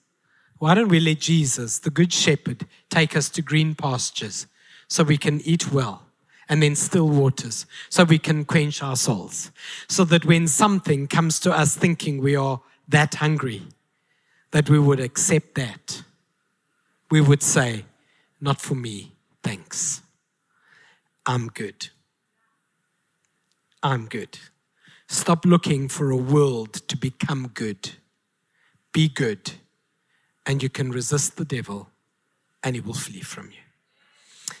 why 0.57 0.73
don't 0.73 0.87
we 0.87 1.01
let 1.01 1.19
Jesus, 1.19 1.79
the 1.79 1.89
Good 1.89 2.13
Shepherd, 2.13 2.65
take 2.89 3.13
us 3.13 3.27
to 3.31 3.41
green 3.41 3.75
pastures 3.75 4.47
so 4.87 5.03
we 5.03 5.17
can 5.17 5.41
eat 5.41 5.69
well 5.69 6.03
and 6.47 6.63
then 6.63 6.75
still 6.75 7.09
waters 7.09 7.65
so 7.89 8.05
we 8.05 8.19
can 8.19 8.45
quench 8.45 8.81
our 8.81 8.95
souls. 8.95 9.51
So 9.89 10.05
that 10.05 10.23
when 10.23 10.47
something 10.47 11.07
comes 11.07 11.41
to 11.41 11.51
us 11.51 11.75
thinking 11.75 12.21
we 12.21 12.37
are 12.37 12.61
that 12.87 13.15
hungry, 13.15 13.63
that 14.51 14.69
we 14.69 14.79
would 14.79 15.01
accept 15.01 15.55
that. 15.55 16.03
We 17.13 17.21
would 17.21 17.43
say, 17.43 17.85
Not 18.41 18.59
for 18.59 18.73
me, 18.73 19.11
thanks. 19.43 20.01
I'm 21.27 21.45
good. 21.47 21.89
I'm 23.83 24.07
good. 24.07 24.39
Stop 25.07 25.45
looking 25.45 25.89
for 25.89 26.09
a 26.09 26.17
world 26.17 26.73
to 26.87 26.97
become 26.97 27.51
good. 27.53 27.91
Be 28.93 29.09
good, 29.09 29.51
and 30.47 30.63
you 30.63 30.69
can 30.69 30.89
resist 30.89 31.37
the 31.37 31.45
devil, 31.45 31.87
and 32.63 32.73
he 32.73 32.81
will 32.81 32.95
flee 32.95 33.21
from 33.21 33.51
you. 33.51 33.63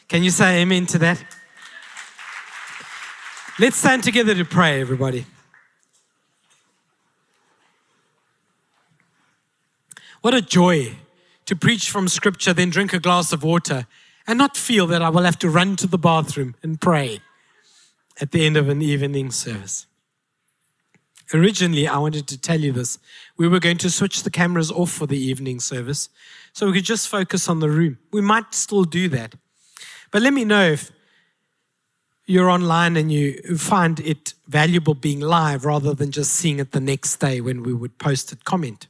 Can 0.07 0.21
you 0.21 0.29
say 0.29 0.61
amen 0.61 0.85
to 0.93 0.99
that? 0.99 1.25
Let's 3.57 3.77
stand 3.77 4.03
together 4.03 4.35
to 4.35 4.45
pray, 4.45 4.79
everybody. 4.79 5.25
What 10.21 10.35
a 10.35 10.41
joy 10.43 10.97
to 11.53 11.59
preach 11.59 11.91
from 11.91 12.07
scripture, 12.07 12.51
then 12.51 12.71
drink 12.71 12.93
a 12.93 12.99
glass 12.99 13.31
of 13.31 13.43
water, 13.43 13.85
and 14.25 14.39
not 14.39 14.57
feel 14.57 14.87
that 14.87 15.03
I 15.03 15.09
will 15.09 15.23
have 15.23 15.37
to 15.39 15.49
run 15.49 15.75
to 15.77 15.87
the 15.87 15.99
bathroom 15.99 16.55
and 16.63 16.81
pray 16.81 17.19
at 18.19 18.31
the 18.31 18.45
end 18.45 18.57
of 18.57 18.69
an 18.69 18.81
evening 18.81 19.29
service. 19.29 19.85
Originally, 21.31 21.87
I 21.87 21.97
wanted 21.99 22.27
to 22.27 22.37
tell 22.37 22.59
you 22.59 22.71
this. 22.71 22.97
We 23.37 23.47
were 23.47 23.59
going 23.59 23.77
to 23.79 23.89
switch 23.91 24.23
the 24.23 24.31
cameras 24.31 24.71
off 24.71 24.91
for 24.91 25.05
the 25.05 25.17
evening 25.17 25.59
service 25.59 26.09
so 26.53 26.65
we 26.65 26.73
could 26.73 26.85
just 26.85 27.07
focus 27.07 27.47
on 27.47 27.59
the 27.59 27.69
room. 27.69 27.99
We 28.11 28.21
might 28.21 28.53
still 28.53 28.83
do 28.83 29.07
that. 29.09 29.35
But 30.11 30.23
let 30.23 30.33
me 30.33 30.45
know 30.45 30.63
if 30.63 30.91
you're 32.25 32.49
online 32.49 32.97
and 32.97 33.11
you 33.11 33.57
find 33.57 33.99
it 33.99 34.33
valuable 34.47 34.95
being 34.95 35.19
live 35.19 35.65
rather 35.65 35.93
than 35.93 36.11
just 36.11 36.31
seeing 36.33 36.59
it 36.59 36.71
the 36.71 36.79
next 36.79 37.17
day 37.17 37.41
when 37.41 37.61
we 37.61 37.73
would 37.73 37.99
post 37.99 38.31
it, 38.31 38.43
comment. 38.43 38.87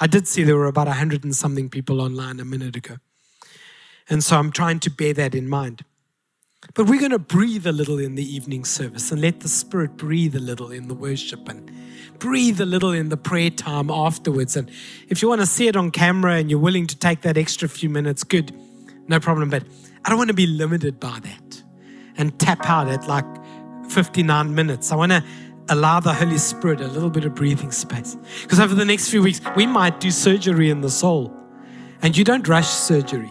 I 0.00 0.06
did 0.06 0.26
see 0.26 0.42
there 0.42 0.56
were 0.56 0.66
about 0.66 0.88
a 0.88 0.92
hundred 0.92 1.24
and 1.24 1.34
something 1.34 1.68
people 1.68 2.00
online 2.00 2.40
a 2.40 2.44
minute 2.44 2.76
ago. 2.76 2.96
And 4.08 4.22
so 4.22 4.36
I'm 4.36 4.50
trying 4.50 4.80
to 4.80 4.90
bear 4.90 5.12
that 5.14 5.34
in 5.34 5.48
mind. 5.48 5.84
But 6.74 6.86
we're 6.86 7.00
going 7.00 7.10
to 7.10 7.18
breathe 7.18 7.66
a 7.66 7.72
little 7.72 7.98
in 7.98 8.14
the 8.14 8.24
evening 8.24 8.64
service 8.64 9.10
and 9.10 9.20
let 9.20 9.40
the 9.40 9.48
Spirit 9.48 9.96
breathe 9.96 10.34
a 10.36 10.40
little 10.40 10.70
in 10.70 10.88
the 10.88 10.94
worship 10.94 11.48
and 11.48 11.70
breathe 12.18 12.60
a 12.60 12.64
little 12.64 12.92
in 12.92 13.08
the 13.08 13.16
prayer 13.16 13.50
time 13.50 13.90
afterwards. 13.90 14.56
And 14.56 14.70
if 15.08 15.22
you 15.22 15.28
want 15.28 15.40
to 15.40 15.46
see 15.46 15.66
it 15.66 15.76
on 15.76 15.90
camera 15.90 16.36
and 16.36 16.50
you're 16.50 16.60
willing 16.60 16.86
to 16.86 16.96
take 16.96 17.22
that 17.22 17.36
extra 17.36 17.68
few 17.68 17.90
minutes, 17.90 18.22
good, 18.22 18.54
no 19.08 19.18
problem. 19.18 19.50
But 19.50 19.64
I 20.04 20.08
don't 20.08 20.18
want 20.18 20.28
to 20.28 20.34
be 20.34 20.46
limited 20.46 21.00
by 21.00 21.18
that 21.20 21.62
and 22.16 22.38
tap 22.38 22.68
out 22.68 22.88
at 22.88 23.08
like 23.08 23.26
59 23.90 24.54
minutes. 24.54 24.92
I 24.92 24.96
want 24.96 25.12
to 25.12 25.24
allow 25.68 26.00
the 26.00 26.12
Holy 26.12 26.38
Spirit 26.38 26.80
a 26.80 26.88
little 26.88 27.10
bit 27.10 27.24
of 27.24 27.34
breathing 27.34 27.72
space. 27.72 28.16
Because 28.42 28.60
over 28.60 28.74
the 28.74 28.84
next 28.84 29.08
few 29.08 29.22
weeks, 29.22 29.40
we 29.56 29.66
might 29.66 30.00
do 30.00 30.10
surgery 30.10 30.70
in 30.70 30.80
the 30.80 30.90
soul. 30.90 31.34
And 32.02 32.16
you 32.16 32.24
don't 32.24 32.46
rush 32.48 32.68
surgery. 32.68 33.30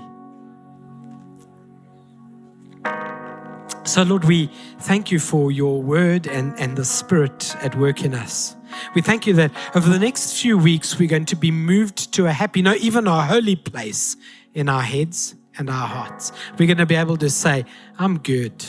So, 3.83 4.03
Lord, 4.03 4.23
we 4.23 4.49
thank 4.79 5.11
you 5.11 5.19
for 5.19 5.51
your 5.51 5.81
word 5.81 6.27
and, 6.27 6.57
and 6.57 6.77
the 6.77 6.85
Spirit 6.85 7.55
at 7.61 7.75
work 7.75 8.03
in 8.03 8.13
us. 8.13 8.55
We 8.95 9.01
thank 9.01 9.27
you 9.27 9.33
that 9.33 9.51
over 9.75 9.89
the 9.89 9.99
next 9.99 10.39
few 10.41 10.57
weeks, 10.57 10.97
we're 10.97 11.09
going 11.09 11.25
to 11.25 11.35
be 11.35 11.51
moved 11.51 12.13
to 12.13 12.27
a 12.27 12.31
happy, 12.31 12.61
no, 12.61 12.73
even 12.75 13.07
a 13.07 13.21
holy 13.21 13.57
place 13.57 14.15
in 14.53 14.69
our 14.69 14.81
heads 14.81 15.35
and 15.57 15.69
our 15.69 15.87
hearts. 15.87 16.31
We're 16.57 16.67
going 16.67 16.77
to 16.77 16.85
be 16.85 16.95
able 16.95 17.17
to 17.17 17.29
say, 17.29 17.65
I'm 17.99 18.19
good 18.19 18.63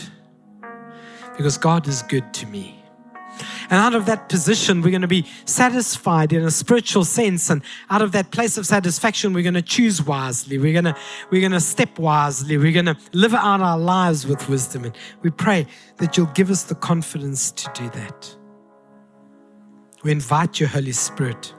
because 1.37 1.57
God 1.57 1.87
is 1.87 2.03
good 2.03 2.35
to 2.35 2.47
me. 2.47 2.82
And 3.71 3.73
out 3.73 3.95
of 3.95 4.07
that 4.07 4.29
position, 4.29 4.83
we're 4.83 4.91
going 4.91 5.03
to 5.03 5.09
be 5.09 5.27
satisfied 5.45 6.33
in 6.33 6.43
a 6.45 6.51
spiritual 6.51 7.05
sense. 7.05 7.49
And 7.51 7.63
out 7.91 8.03
of 8.03 8.13
that 8.13 8.31
place 8.31 8.59
of 8.59 8.67
satisfaction, 8.67 9.33
we're 9.33 9.43
going 9.43 9.55
to 9.55 9.63
choose 9.63 10.03
wisely. 10.03 10.59
We're 10.59 10.73
going 10.73 10.93
to, 10.93 10.97
we're 11.31 11.41
going 11.41 11.53
to 11.53 11.61
step 11.61 11.99
wisely. 11.99 12.59
We're 12.59 12.73
going 12.73 12.87
to 12.87 12.97
live 13.13 13.35
out 13.35 13.61
our 13.61 13.79
lives 13.79 14.27
with 14.27 14.49
wisdom. 14.49 14.85
And 14.85 14.97
we 15.23 15.31
pray 15.31 15.67
that 15.99 16.17
you'll 16.17 16.27
give 16.27 16.51
us 16.51 16.65
the 16.65 16.75
confidence 16.75 17.51
to 17.53 17.71
do 17.75 17.89
that. 17.91 18.37
We 20.03 20.13
invite 20.13 20.59
your 20.61 20.69
Holy 20.69 20.93
Spirit 20.93 21.55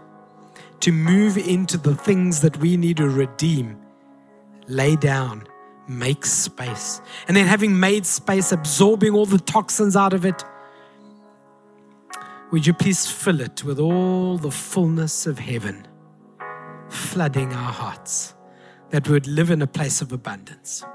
to 0.82 0.92
move 0.92 1.38
into 1.38 1.78
the 1.78 1.96
things 1.96 2.42
that 2.42 2.58
we 2.58 2.76
need 2.76 2.98
to 2.98 3.08
redeem 3.08 3.80
lay 4.68 4.96
down, 4.96 5.48
make 5.88 6.26
space. 6.26 7.02
And 7.28 7.36
then, 7.36 7.48
having 7.48 7.80
made 7.80 8.06
space, 8.06 8.52
absorbing 8.52 9.14
all 9.14 9.26
the 9.26 9.40
toxins 9.40 9.96
out 9.96 10.14
of 10.14 10.26
it, 10.26 10.44
would 12.54 12.68
you 12.68 12.74
please 12.74 13.08
fill 13.08 13.42
it 13.42 13.64
with 13.64 13.80
all 13.80 14.38
the 14.38 14.52
fullness 14.52 15.26
of 15.26 15.40
heaven, 15.40 15.88
flooding 16.88 17.52
our 17.52 17.74
hearts, 17.74 18.36
that 18.92 19.08
we 19.08 19.14
would 19.14 19.26
live 19.26 19.50
in 19.50 19.64
a 19.64 19.66
place 19.66 20.02
of 20.02 20.12
abundance? 20.12 20.86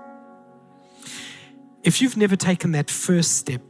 If 1.83 2.01
you've 2.01 2.17
never 2.17 2.37
taken 2.37 2.71
that 2.73 2.89
first 2.89 3.39
step, 3.39 3.61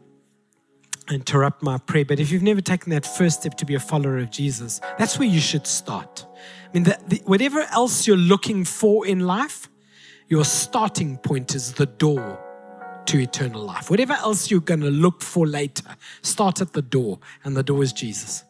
interrupt 1.10 1.62
my 1.62 1.78
prayer, 1.78 2.04
but 2.04 2.20
if 2.20 2.30
you've 2.30 2.42
never 2.42 2.60
taken 2.60 2.90
that 2.90 3.06
first 3.06 3.40
step 3.40 3.54
to 3.54 3.64
be 3.64 3.74
a 3.74 3.80
follower 3.80 4.18
of 4.18 4.30
Jesus, 4.30 4.82
that's 4.98 5.18
where 5.18 5.28
you 5.28 5.40
should 5.40 5.66
start. 5.66 6.26
I 6.66 6.68
mean, 6.74 6.82
the, 6.82 6.98
the, 7.06 7.22
whatever 7.24 7.60
else 7.72 8.06
you're 8.06 8.18
looking 8.18 8.66
for 8.66 9.06
in 9.06 9.20
life, 9.20 9.70
your 10.26 10.44
starting 10.44 11.16
point 11.16 11.54
is 11.54 11.72
the 11.72 11.86
door 11.86 12.38
to 13.08 13.18
eternal 13.18 13.62
life. 13.62 13.90
Whatever 13.90 14.12
else 14.14 14.50
you're 14.50 14.60
going 14.60 14.80
to 14.80 14.90
look 14.90 15.22
for 15.22 15.46
later, 15.46 15.96
start 16.22 16.60
at 16.60 16.74
the 16.74 16.82
door, 16.82 17.18
and 17.42 17.56
the 17.56 17.62
door 17.62 17.82
is 17.82 17.92
Jesus. 17.92 18.44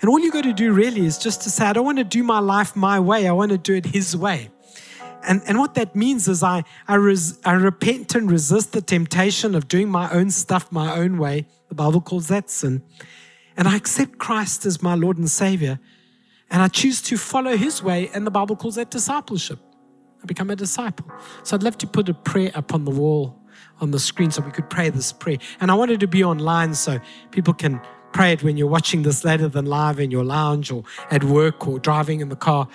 And 0.00 0.08
all 0.08 0.18
you 0.18 0.32
got 0.32 0.44
to 0.44 0.54
do 0.54 0.72
really 0.72 1.04
is 1.04 1.18
just 1.18 1.42
to 1.42 1.50
say, 1.50 1.66
I 1.66 1.72
don't 1.74 1.84
want 1.84 1.98
to 1.98 2.04
do 2.04 2.22
my 2.22 2.38
life 2.38 2.74
my 2.74 2.98
way, 2.98 3.28
I 3.28 3.32
want 3.32 3.50
to 3.52 3.58
do 3.58 3.74
it 3.74 3.86
His 3.86 4.16
way. 4.16 4.50
And, 5.24 5.42
and 5.46 5.58
what 5.58 5.74
that 5.74 5.94
means 5.94 6.26
is 6.26 6.42
I, 6.42 6.64
I, 6.88 6.94
res, 6.94 7.38
I 7.44 7.52
repent 7.52 8.14
and 8.14 8.30
resist 8.30 8.72
the 8.72 8.80
temptation 8.80 9.54
of 9.54 9.68
doing 9.68 9.88
my 9.88 10.10
own 10.10 10.30
stuff 10.30 10.72
my 10.72 10.96
own 10.96 11.18
way. 11.18 11.46
The 11.68 11.74
Bible 11.74 12.00
calls 12.00 12.28
that 12.28 12.50
sin. 12.50 12.82
And 13.56 13.68
I 13.68 13.76
accept 13.76 14.18
Christ 14.18 14.66
as 14.66 14.82
my 14.82 14.94
Lord 14.94 15.18
and 15.18 15.30
Savior. 15.30 15.78
And 16.50 16.62
I 16.62 16.68
choose 16.68 17.02
to 17.02 17.16
follow 17.16 17.56
His 17.56 17.82
way. 17.82 18.10
And 18.14 18.26
the 18.26 18.30
Bible 18.30 18.56
calls 18.56 18.74
that 18.76 18.90
discipleship. 18.90 19.60
I 20.22 20.26
become 20.26 20.50
a 20.50 20.56
disciple. 20.56 21.06
So 21.44 21.56
I'd 21.56 21.62
love 21.62 21.78
to 21.78 21.86
put 21.86 22.08
a 22.08 22.14
prayer 22.14 22.50
up 22.54 22.74
on 22.74 22.84
the 22.84 22.90
wall 22.90 23.41
on 23.82 23.90
the 23.90 23.98
screen 23.98 24.30
so 24.30 24.40
we 24.40 24.52
could 24.52 24.70
pray 24.70 24.88
this 24.88 25.12
prayer. 25.12 25.38
And 25.60 25.70
I 25.70 25.74
wanted 25.74 26.00
to 26.00 26.06
be 26.06 26.24
online 26.24 26.72
so 26.74 27.00
people 27.32 27.52
can 27.52 27.80
pray 28.12 28.32
it 28.32 28.42
when 28.42 28.56
you're 28.56 28.68
watching 28.68 29.02
this 29.02 29.24
later 29.24 29.48
than 29.48 29.66
live 29.66 29.98
in 29.98 30.10
your 30.10 30.24
lounge 30.24 30.70
or 30.70 30.84
at 31.10 31.24
work 31.24 31.66
or 31.66 31.78
driving 31.78 32.20
in 32.20 32.28
the 32.28 32.36
car. 32.36 32.68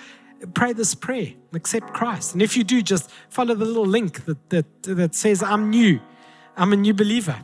Pray 0.54 0.72
this 0.72 0.94
prayer, 0.94 1.32
accept 1.54 1.92
Christ. 1.94 2.34
And 2.34 2.42
if 2.42 2.56
you 2.56 2.62
do, 2.62 2.82
just 2.82 3.10
follow 3.30 3.54
the 3.54 3.64
little 3.64 3.86
link 3.86 4.24
that, 4.26 4.50
that, 4.50 4.82
that 4.82 5.14
says, 5.14 5.42
I'm 5.42 5.70
new, 5.70 6.00
I'm 6.56 6.72
a 6.72 6.76
new 6.76 6.94
believer. 6.94 7.42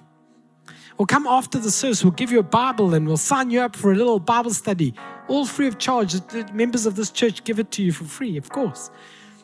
Or 0.97 1.07
come 1.07 1.27
after 1.27 1.59
the 1.59 1.73
service, 1.73 2.05
we'll 2.05 2.13
give 2.13 2.31
you 2.31 2.39
a 2.39 2.45
Bible 2.45 2.95
and 2.95 3.07
we'll 3.07 3.17
sign 3.17 3.51
you 3.51 3.61
up 3.61 3.75
for 3.75 3.91
a 3.91 3.97
little 3.97 4.21
Bible 4.21 4.53
study, 4.53 4.95
all 5.27 5.45
free 5.45 5.67
of 5.67 5.79
charge. 5.79 6.13
The 6.13 6.49
members 6.53 6.87
of 6.87 6.95
this 6.95 7.11
church 7.11 7.43
give 7.43 7.59
it 7.59 7.73
to 7.73 7.83
you 7.83 7.91
for 7.91 8.05
free, 8.05 8.37
of 8.37 8.51
course, 8.51 8.91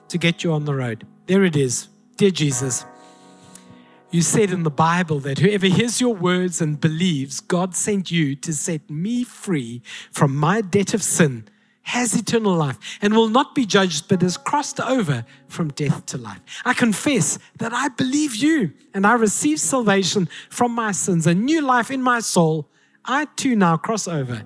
to 0.09 0.18
get 0.18 0.45
you 0.45 0.53
on 0.53 0.64
the 0.64 0.75
road. 0.75 1.07
There 1.27 1.43
it 1.43 1.57
is. 1.57 1.89
Dear 2.16 2.31
Jesus, 2.31 2.85
you 4.11 4.22
said 4.22 4.50
in 4.50 4.64
the 4.64 4.70
Bible 4.70 5.20
that 5.20 5.38
whoever 5.38 5.66
hears 5.66 6.00
your 6.00 6.14
words 6.14 6.61
and 6.61 6.80
believes 6.80 7.40
God 7.40 7.76
sent 7.76 8.11
you 8.11 8.34
to 8.36 8.52
set 8.52 8.90
me 8.90 9.24
free 9.24 9.82
from 10.11 10.34
my 10.34 10.61
debt 10.61 10.94
of 10.94 11.02
sin 11.02 11.48
has 11.82 12.14
eternal 12.14 12.54
life 12.54 12.98
and 13.02 13.14
will 13.14 13.28
not 13.28 13.54
be 13.54 13.66
judged, 13.66 14.08
but 14.08 14.22
has 14.22 14.36
crossed 14.36 14.80
over 14.80 15.24
from 15.48 15.68
death 15.68 16.06
to 16.06 16.18
life. 16.18 16.40
I 16.64 16.74
confess 16.74 17.38
that 17.58 17.72
I 17.72 17.88
believe 17.88 18.36
you 18.36 18.72
and 18.94 19.06
I 19.06 19.14
receive 19.14 19.58
salvation 19.61 20.28
from 20.50 20.72
my 20.72 20.92
sins, 20.92 21.26
a 21.26 21.34
new 21.34 21.61
life 21.61 21.90
in 21.90 22.02
my 22.02 22.20
soul. 22.20 22.68
I 23.04 23.26
too 23.36 23.56
now 23.56 23.76
cross 23.76 24.06
over 24.06 24.42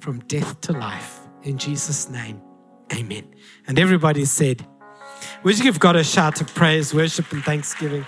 from 0.00 0.20
death 0.20 0.60
to 0.62 0.72
life. 0.72 1.20
In 1.42 1.58
Jesus' 1.58 2.10
name, 2.10 2.40
amen. 2.92 3.24
And 3.66 3.78
everybody 3.78 4.24
said, 4.24 4.66
Would 5.42 5.58
you 5.58 5.64
give 5.64 5.80
God 5.80 5.96
a 5.96 6.04
shout 6.04 6.40
of 6.40 6.54
praise, 6.54 6.94
worship, 6.94 7.32
and 7.32 7.42
thanksgiving? 7.42 8.06